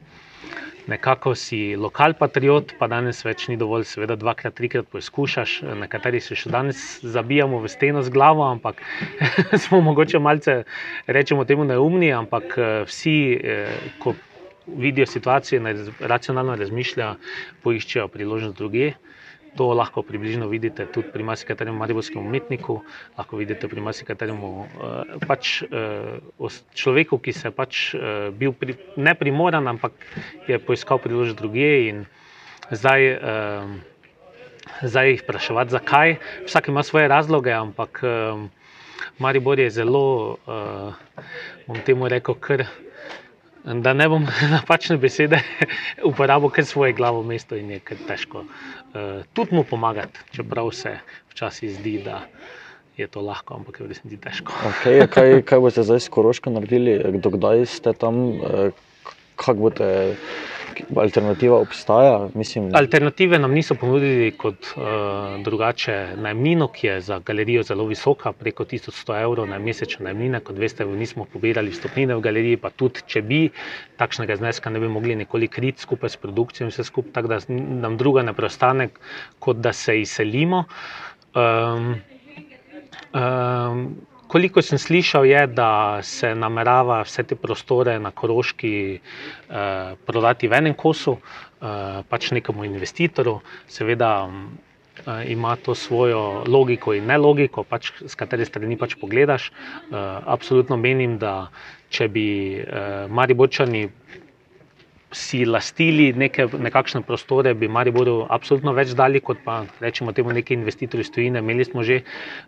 nekako 0.86 1.34
si 1.34 1.76
lokal 1.76 2.14
patriot, 2.14 2.74
pa 2.78 2.86
danes 2.90 3.24
več 3.26 3.48
ni 3.50 3.56
dovolj, 3.58 3.86
seveda 3.90 4.16
dvakrat, 4.18 4.54
trikrat 4.58 4.88
poizkušaš, 4.92 5.58
nekateri 5.82 6.20
se 6.22 6.38
še 6.38 6.52
danes 6.54 6.82
zabijamo 7.02 7.58
v 7.64 7.70
steno 7.70 8.02
z 8.06 8.14
glavo, 8.14 8.46
ampak 8.46 8.82
smo 9.66 9.82
mogoče 9.82 10.22
malce, 10.22 10.62
rečemo 11.06 11.44
temu, 11.44 11.66
neumni, 11.66 12.12
ampak 12.14 12.56
eh, 12.58 12.84
vsi, 12.86 13.18
eh, 13.34 13.90
ko 14.02 14.14
vidijo 14.66 15.06
situacijo 15.06 15.62
racionalno 16.00 16.56
razmišljajo, 16.58 17.16
poiščejo 17.62 18.08
priložnost 18.10 18.58
druge. 18.58 18.94
To 19.56 19.72
lahko 19.72 20.02
približno 20.04 20.48
vidite 20.52 20.84
tudi 20.92 21.08
pri 21.08 21.24
marsikaterem 21.24 21.76
mariborskem 21.80 22.20
umetniku, 22.20 22.82
lahko 23.16 23.40
vidite 23.40 23.68
pri 23.68 23.80
marsikaterem 23.80 24.36
uh, 24.44 24.68
pač, 25.24 25.62
uh, 25.64 26.60
človeku, 26.76 27.16
ki 27.16 27.32
se 27.32 27.48
je 27.48 27.54
pač, 27.56 27.94
uh, 27.96 28.28
bil 28.36 28.52
pri, 28.52 28.76
ne 29.00 29.16
primoran, 29.16 29.64
ampak 29.64 29.96
je 30.44 30.60
poiskal 30.60 31.00
priložnost 31.00 31.40
druge 31.40 31.88
in 31.88 32.06
zdaj. 32.70 33.00
Uh, 33.16 33.94
Zdaj 34.82 35.08
jih 35.08 35.20
vprašati, 35.22 35.70
zakaj. 35.70 36.16
Vsak 36.44 36.68
ima 36.68 36.82
svoje 36.82 37.06
razloge, 37.08 37.52
ampak 37.54 38.00
um, 38.02 38.50
Maribor 39.22 39.60
je 39.62 39.70
zelo, 39.70 40.36
uh, 40.42 40.90
bom 41.70 41.78
temu 41.86 42.10
rekel, 42.10 42.34
kar 42.34 42.66
da 43.66 43.92
ne 43.92 44.08
bom 44.08 44.26
napačne 44.54 44.96
besede 44.96 45.40
uporabil, 46.10 46.50
ker 46.54 46.66
svoje 46.66 46.92
glavo 46.92 47.22
mesto 47.26 47.58
in 47.58 47.70
je 47.74 47.80
kar 47.82 47.98
težko. 48.08 48.44
Uh, 48.46 49.24
tudi 49.34 49.56
mu 49.56 49.64
pomagati, 49.64 50.22
čeprav 50.34 50.70
se 50.70 50.98
včasih 51.32 51.74
zdi, 51.74 51.98
da 52.04 52.22
je 52.96 53.06
to 53.06 53.20
lahko, 53.20 53.58
ampak 53.58 53.80
je 53.80 53.86
v 53.86 53.92
resnici 53.92 54.20
težko. 54.22 54.54
Okay, 54.70 55.02
kaj, 55.10 55.42
kaj 55.44 55.60
boste 55.60 55.84
zdaj 55.84 56.06
s 56.06 56.12
Koroško 56.12 56.54
naredili, 56.54 56.96
kdaj 57.20 57.66
ste 57.68 57.92
tam, 57.92 58.22
uh, 58.38 58.70
kako 59.36 59.68
boste 59.68 59.90
alternativa 60.96 61.56
obstaja? 61.56 62.28
Mislim, 62.34 62.70
Alternative 62.74 63.38
nam 63.38 63.52
niso 63.54 63.74
ponudili 63.74 64.30
kot 64.38 64.70
uh, 64.76 64.82
drugače 65.44 65.96
najmnino, 66.16 66.68
ki 66.68 66.86
je 66.86 67.00
za 67.00 67.18
galerijo 67.18 67.62
zelo 67.62 67.86
visoka, 67.86 68.32
preko 68.32 68.64
1100 68.64 69.20
evrov 69.22 69.48
na 69.48 69.58
mesečne 69.58 70.04
najmnine. 70.04 70.40
Kot 70.40 70.58
veste, 70.58 70.84
nismo 70.84 71.26
pobirali 71.32 71.70
vstopnine 71.70 72.16
v 72.16 72.24
galeriji, 72.24 72.60
pa 72.62 72.70
tudi 72.70 73.04
če 73.06 73.22
bi 73.22 73.40
takšnega 73.96 74.36
zneska 74.36 74.70
ne 74.70 74.80
bi 74.80 74.88
mogli 74.88 75.16
nikoli 75.16 75.48
kriti 75.48 75.82
skupaj 75.82 76.14
s 76.14 76.20
produkcijo 76.22 76.66
in 76.66 76.74
vse 76.74 76.84
skupaj, 76.84 77.12
tako 77.12 77.34
da 77.34 77.40
nam 77.86 77.96
druga 77.96 78.22
ne 78.22 78.34
preostane, 78.34 78.90
kot 79.38 79.62
da 79.62 79.72
se 79.72 80.00
izselimo. 80.00 80.64
Um, 81.36 81.94
um, 83.12 83.88
Koliko 84.26 84.62
sem 84.62 84.78
slišal, 84.78 85.26
je, 85.26 85.46
da 85.46 86.02
se 86.02 86.34
namerava 86.34 87.02
vse 87.06 87.22
te 87.22 87.36
prostore 87.38 87.98
na 88.02 88.10
Koroški 88.10 88.72
eh, 88.96 89.94
prodati 90.06 90.48
v 90.48 90.58
enem 90.58 90.74
kosu, 90.74 91.16
eh, 91.16 92.02
pač 92.08 92.30
nekemu 92.34 92.64
investitorju. 92.66 93.38
Seveda 93.70 94.10
eh, 94.26 95.32
ima 95.32 95.56
to 95.56 95.74
svojo 95.74 96.42
logiko 96.46 96.94
in 96.94 97.06
ne 97.06 97.18
logiko, 97.18 97.62
pač, 97.62 97.92
z 98.02 98.14
katere 98.18 98.44
strani 98.44 98.76
pač 98.76 98.96
pogledaš. 98.98 99.50
Eh, 99.50 99.94
absolutno 100.26 100.76
menim, 100.76 101.18
da 101.22 101.52
če 101.88 102.08
bi 102.08 102.28
eh, 102.58 103.06
Maribočani 103.08 103.86
si 105.12 105.44
lastili 105.46 106.12
neke, 106.12 106.48
nekakšne 106.50 107.02
prostore, 107.06 107.54
bi 107.54 107.68
Mariboru 107.70 108.26
absolutno 108.30 108.72
več 108.74 108.92
dali, 108.98 109.20
kot 109.22 109.38
pa 109.44 109.60
rečemo 109.80 110.12
temu 110.12 110.34
neki 110.34 110.54
investitorji 110.58 111.06
iz 111.06 111.12
tujine. 111.14 111.42
Imeli 111.44 111.64
smo 111.64 111.84
že 111.86 112.00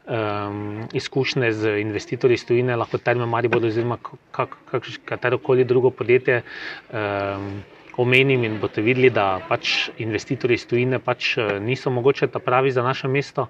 um, 0.06 0.82
izkušnje 0.92 1.52
z 1.52 1.78
investitorji 1.84 2.34
iz 2.34 2.44
tujine, 2.48 2.76
lahko 2.76 2.98
terme 2.98 3.26
Mariboru 3.26 3.70
oziroma 3.70 3.98
katero 4.32 5.38
koli 5.38 5.64
drugo 5.64 5.90
podjetje. 5.90 6.42
Um, 6.90 7.62
Omenim 7.98 8.44
in 8.46 8.60
boste 8.62 8.82
videli, 8.86 9.08
da 9.10 9.40
pač 9.48 9.88
investitorji 9.98 10.54
iz 10.54 10.64
tujine 10.70 11.00
pač 11.02 11.32
eh, 11.34 11.56
niso 11.58 11.90
mogoče 11.90 12.28
ta 12.30 12.38
pravi 12.38 12.70
za 12.70 12.84
naše 12.86 13.08
mesto, 13.10 13.48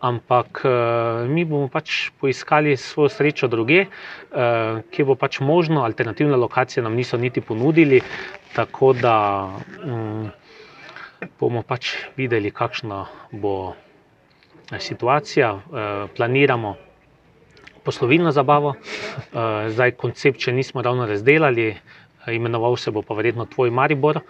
ampak 0.00 0.62
uh, 0.64 0.72
mi 1.28 1.44
bomo 1.44 1.68
pač 1.68 2.10
poiskali 2.20 2.76
svojo 2.76 3.08
srečo 3.08 3.48
druge, 3.48 3.86
uh, 3.86 4.82
kjer 4.90 5.06
bo 5.06 5.14
pač 5.16 5.40
možno, 5.40 5.84
alternativne 5.84 6.36
lokacije 6.36 6.82
nam 6.82 6.94
niso 6.94 7.16
niti 7.16 7.40
ponudili, 7.40 8.02
tako 8.54 8.92
da 8.92 9.48
um, 9.84 10.30
bomo 11.40 11.62
pač 11.62 11.94
videli, 12.16 12.50
kakšna 12.50 13.06
bo 13.32 13.72
eh, 13.72 14.80
situacija. 14.80 15.48
Planiramo 16.16 16.74
poslovilno 17.84 18.32
zabavo, 18.32 18.74
zdaj 19.68 19.94
koncept 20.00 20.40
še 20.40 20.52
nismo 20.52 20.82
ravno 20.82 21.06
razdelali. 21.08 21.74
Imenoval 22.28 22.76
se 22.80 22.92
bo 22.92 23.02
pa 23.04 23.16
verjetno 23.16 23.44
Tvoj 23.48 23.72
Maribor, 23.72 24.20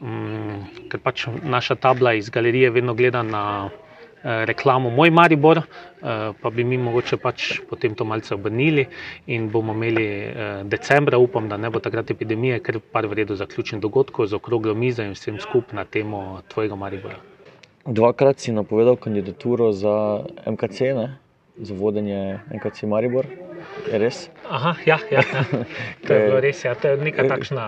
um, 0.00 0.64
ker 0.88 1.00
pač 1.00 1.26
naša 1.28 1.76
tabla 1.80 2.14
iz 2.16 2.28
galerije 2.32 2.72
vedno 2.72 2.96
gleda 2.96 3.22
na 3.24 3.44
Eh, 3.68 3.87
reklamo 4.22 4.90
Moj 4.90 5.10
Maribor, 5.10 5.58
eh, 5.58 6.32
pa 6.42 6.50
bi 6.50 6.64
mi 6.64 6.78
mogoče 6.78 7.16
pač 7.16 7.60
potem 7.70 7.94
to 7.94 8.04
malce 8.04 8.34
obrnili 8.34 8.86
in 9.26 9.50
bomo 9.50 9.72
imeli 9.72 10.06
eh, 10.06 10.62
decembra, 10.64 11.18
upam, 11.18 11.48
da 11.48 11.56
ne 11.56 11.70
bo 11.70 11.78
takrat 11.80 12.10
epidemije, 12.10 12.60
ker 12.60 12.80
par 12.80 13.06
vredo 13.06 13.36
zaključen 13.36 13.80
dogodkov 13.80 14.26
z 14.26 14.34
okroglo 14.34 14.74
mizo 14.74 15.02
in 15.02 15.14
vsem 15.14 15.38
skup 15.40 15.72
na 15.72 15.84
temo 15.84 16.42
tvojega 16.48 16.74
Maribora. 16.74 17.16
Dvakrat 17.86 18.38
si 18.38 18.52
napovedal 18.52 18.96
kandidaturo 18.96 19.72
za 19.72 20.24
MKC, 20.46 20.80
ne? 20.80 21.16
za 21.60 21.74
vodenje 21.74 22.38
MKC 22.54 22.82
Maribor. 22.82 23.26
Je 23.92 23.98
res? 23.98 24.28
Aha, 24.48 24.74
ja, 24.86 24.98
ja, 25.10 25.22
ja. 25.22 25.42
To 26.06 26.14
je 26.14 26.20
bilo 26.26 26.40
res. 26.40 26.64
Ja. 26.64 26.74
To 26.74 26.88
je 26.88 26.96
neka 26.96 27.26
takšna. 27.28 27.64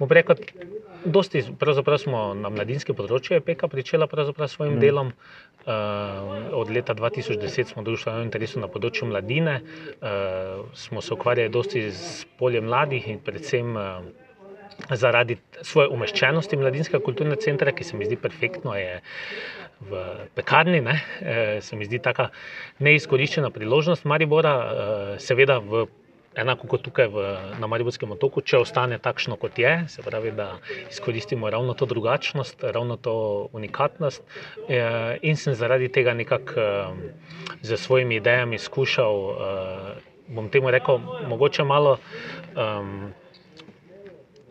Uh, 0.00 0.10
rekel, 0.10 0.36
dosti, 1.06 1.44
pravzaprav 1.58 1.98
smo 1.98 2.20
na 2.34 2.50
mladinskem 2.52 2.96
področju, 2.96 3.36
je 3.36 3.44
PK 3.44 3.68
pričela 3.72 4.08
s 4.08 4.52
svojim 4.52 4.76
mm. 4.76 4.80
delom. 4.80 5.12
Uh, 5.66 6.52
od 6.54 6.70
leta 6.70 6.94
2010 6.94 7.72
smo 7.72 7.82
družbeno 7.82 8.22
interesu 8.22 8.60
na 8.62 8.68
področju 8.70 9.08
mladine, 9.10 9.56
uh, 9.98 10.62
smo 10.74 11.02
se 11.02 11.14
ukvarjali 11.14 11.50
dosti 11.50 11.88
z 11.90 12.28
poljem 12.38 12.68
mladih 12.70 13.08
in 13.10 13.18
predvsem 13.18 13.74
uh, 13.74 14.06
zaradi 14.94 15.38
svoje 15.66 15.90
umeščenosti 15.90 16.60
mladinskega 16.60 17.02
kulturnega 17.02 17.42
centra, 17.42 17.74
ki 17.74 17.84
se 17.84 17.96
mi 17.96 18.06
zdi 18.06 18.20
perfektno. 18.20 18.76
Je, 18.78 19.02
V 19.76 19.92
pekarni 20.32 20.78
ne, 20.80 20.94
se 21.60 21.76
mi 21.76 21.84
zdi 21.84 21.98
tako 22.00 22.30
neizkoriščena 22.80 23.50
priložnost 23.52 24.06
Maribora, 24.08 24.54
seveda 25.20 25.58
v 25.60 25.82
enako 26.36 26.68
kot 26.68 26.82
tukaj 26.84 27.08
v, 27.08 27.24
na 27.60 27.66
Mariborskem 27.66 28.12
otoku, 28.12 28.42
če 28.44 28.60
ostane 28.60 28.98
takšno, 29.02 29.38
kot 29.40 29.58
je, 29.58 29.72
se 29.88 30.04
pravi, 30.04 30.32
da 30.36 30.58
izkoristimo 30.90 31.50
ravno 31.50 31.74
to 31.74 31.88
drugačnost, 31.88 32.64
ravno 32.76 32.96
to 32.96 33.16
unikatnost. 33.56 34.22
Eh, 34.68 35.16
in 35.22 35.36
sem 35.40 35.56
zaradi 35.56 35.88
tega 35.88 36.14
nekako 36.14 36.68
z 37.62 37.72
eh, 37.72 37.76
svojimi 37.76 38.20
idejami 38.20 38.58
skušal, 38.58 39.16
eh, 39.16 40.14
bom 40.28 40.50
temu 40.52 40.70
rekel, 40.70 41.00
mogoče 41.28 41.64
malo. 41.64 41.98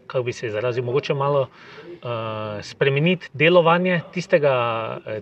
kako 0.08 0.24
bi 0.24 0.34
se 0.34 0.48
izrazil, 0.48 0.84
mogoče 0.84 1.14
malo 1.14 1.42
uh, 1.42 2.62
spremeniti 2.62 3.28
delovanje 3.34 4.02
tistega, 4.14 4.54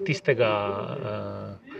tistega 0.06 0.49
uh, 0.69 1.72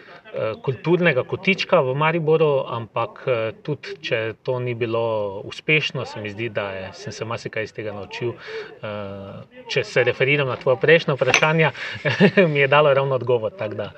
kulturnega 0.62 1.24
kotička 1.24 1.82
v 1.82 1.96
Mariboru, 1.98 2.66
ampak 2.68 3.24
tudi 3.64 3.98
če 4.02 4.20
to 4.44 4.58
ni 4.60 4.74
bilo 4.74 5.42
uspešno, 5.46 6.06
se 6.06 6.22
mi 6.22 6.32
zdi, 6.34 6.50
da 6.50 6.70
je, 6.72 6.88
sem 6.98 7.14
se 7.14 7.26
marsikaj 7.26 7.68
iz 7.68 7.74
tega 7.74 7.94
naučil. 7.94 8.34
Uh, 8.34 9.44
če 9.70 9.84
se 9.88 10.04
referiram 10.04 10.50
na 10.50 10.58
tvoje 10.60 10.80
prejšnje 10.82 11.16
vprašanje, 11.18 11.72
mi 12.54 12.64
je 12.64 12.68
dalo 12.68 12.94
ravno 12.94 13.16
odgovor, 13.16 13.54
tako 13.58 13.76
da 13.76 13.92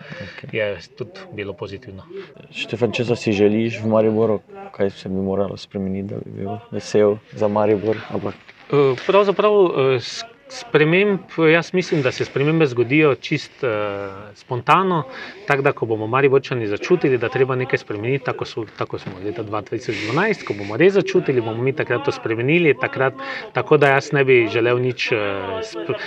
je 0.51 0.67
tudi 0.97 1.27
bilo 1.33 1.53
pozitivno. 1.53 2.03
Štefan, 2.51 2.91
če 2.95 3.07
si 3.15 3.35
želiš 3.35 3.79
v 3.83 3.93
Mariboru, 3.95 4.41
kaj 4.75 4.91
se 4.97 5.09
bi 5.09 5.21
moralo 5.21 5.57
spremeniti, 5.57 6.13
da 6.13 6.21
bi 6.25 6.41
bil 6.41 6.59
vesel 6.71 7.17
za 7.33 7.47
Maribor? 7.47 7.97
Ampak 8.09 8.55
Eh, 8.65 8.95
pravzaprav 9.07 9.53
eh, 9.53 9.99
sprememb, 10.47 11.19
jaz 11.51 11.73
mislim, 11.73 12.01
da 12.01 12.11
se 12.11 12.25
spremembe 12.25 12.65
zgodijo 12.65 13.15
čist 13.15 13.63
uh, 13.63 13.69
spontano. 14.33 15.03
Tako 15.47 15.61
da, 15.61 15.73
bomo 15.81 16.07
mari 16.07 16.27
vrčani 16.27 16.67
začutili, 16.67 17.17
da 17.17 17.29
treba 17.29 17.55
nekaj 17.55 17.79
spremeniti, 17.79 18.25
tako, 18.25 18.45
so, 18.45 18.65
tako 18.77 18.99
smo 18.99 19.13
leta 19.25 19.43
2012, 19.43 20.45
ko 20.45 20.53
bomo 20.53 20.77
res 20.77 20.93
začutili, 20.93 21.41
bomo 21.41 21.63
mi 21.63 21.73
takrat 21.73 22.05
to 22.05 22.11
spremenili. 22.11 22.75
Takrat, 22.81 23.13
tako 23.53 23.77
da 23.77 23.89
jaz 23.89 24.11
ne 24.11 24.23
bi 24.23 24.47
želel 24.51 24.81
nič 24.81 25.11
uh, 25.11 25.19
sp, 25.65 25.89
uh, 25.89 25.99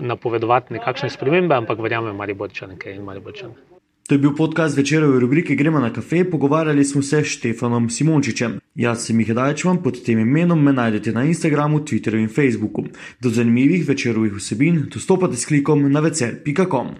napovedovati, 0.00 0.74
nekakšne 0.74 1.10
spremembe, 1.10 1.54
ampak 1.54 1.78
verjamem, 1.78 2.16
mari 2.16 2.32
vrčani, 2.32 2.78
kaj 2.78 2.98
in 2.98 3.04
mari 3.04 3.20
vrčani. 3.20 3.71
To 4.12 4.14
je 4.14 4.18
bil 4.18 4.34
podcast 4.36 4.76
večerove 4.76 5.20
rubrike 5.20 5.54
Gremo 5.54 5.80
na 5.80 5.92
kafe, 5.92 6.30
pogovarjali 6.30 6.84
smo 6.84 7.02
se 7.02 7.22
s 7.24 7.26
Štefanom 7.26 7.90
Simončičem. 7.90 8.58
Jaz 8.74 9.06
sem 9.06 9.20
jih 9.20 9.30
dajčvam, 9.34 9.78
pod 9.82 10.02
tem 10.04 10.18
imenom 10.18 10.60
me 10.62 10.72
najdete 10.72 11.12
na 11.12 11.24
Instagramu, 11.24 11.80
Twitterju 11.80 12.20
in 12.20 12.28
Facebooku. 12.28 12.84
Do 13.20 13.30
zanimivih 13.30 13.88
večerovih 13.88 14.34
vsebin 14.36 14.84
dostopate 14.94 15.36
s 15.36 15.46
klikom 15.46 15.92
na 15.92 16.00
večer.com. 16.00 16.92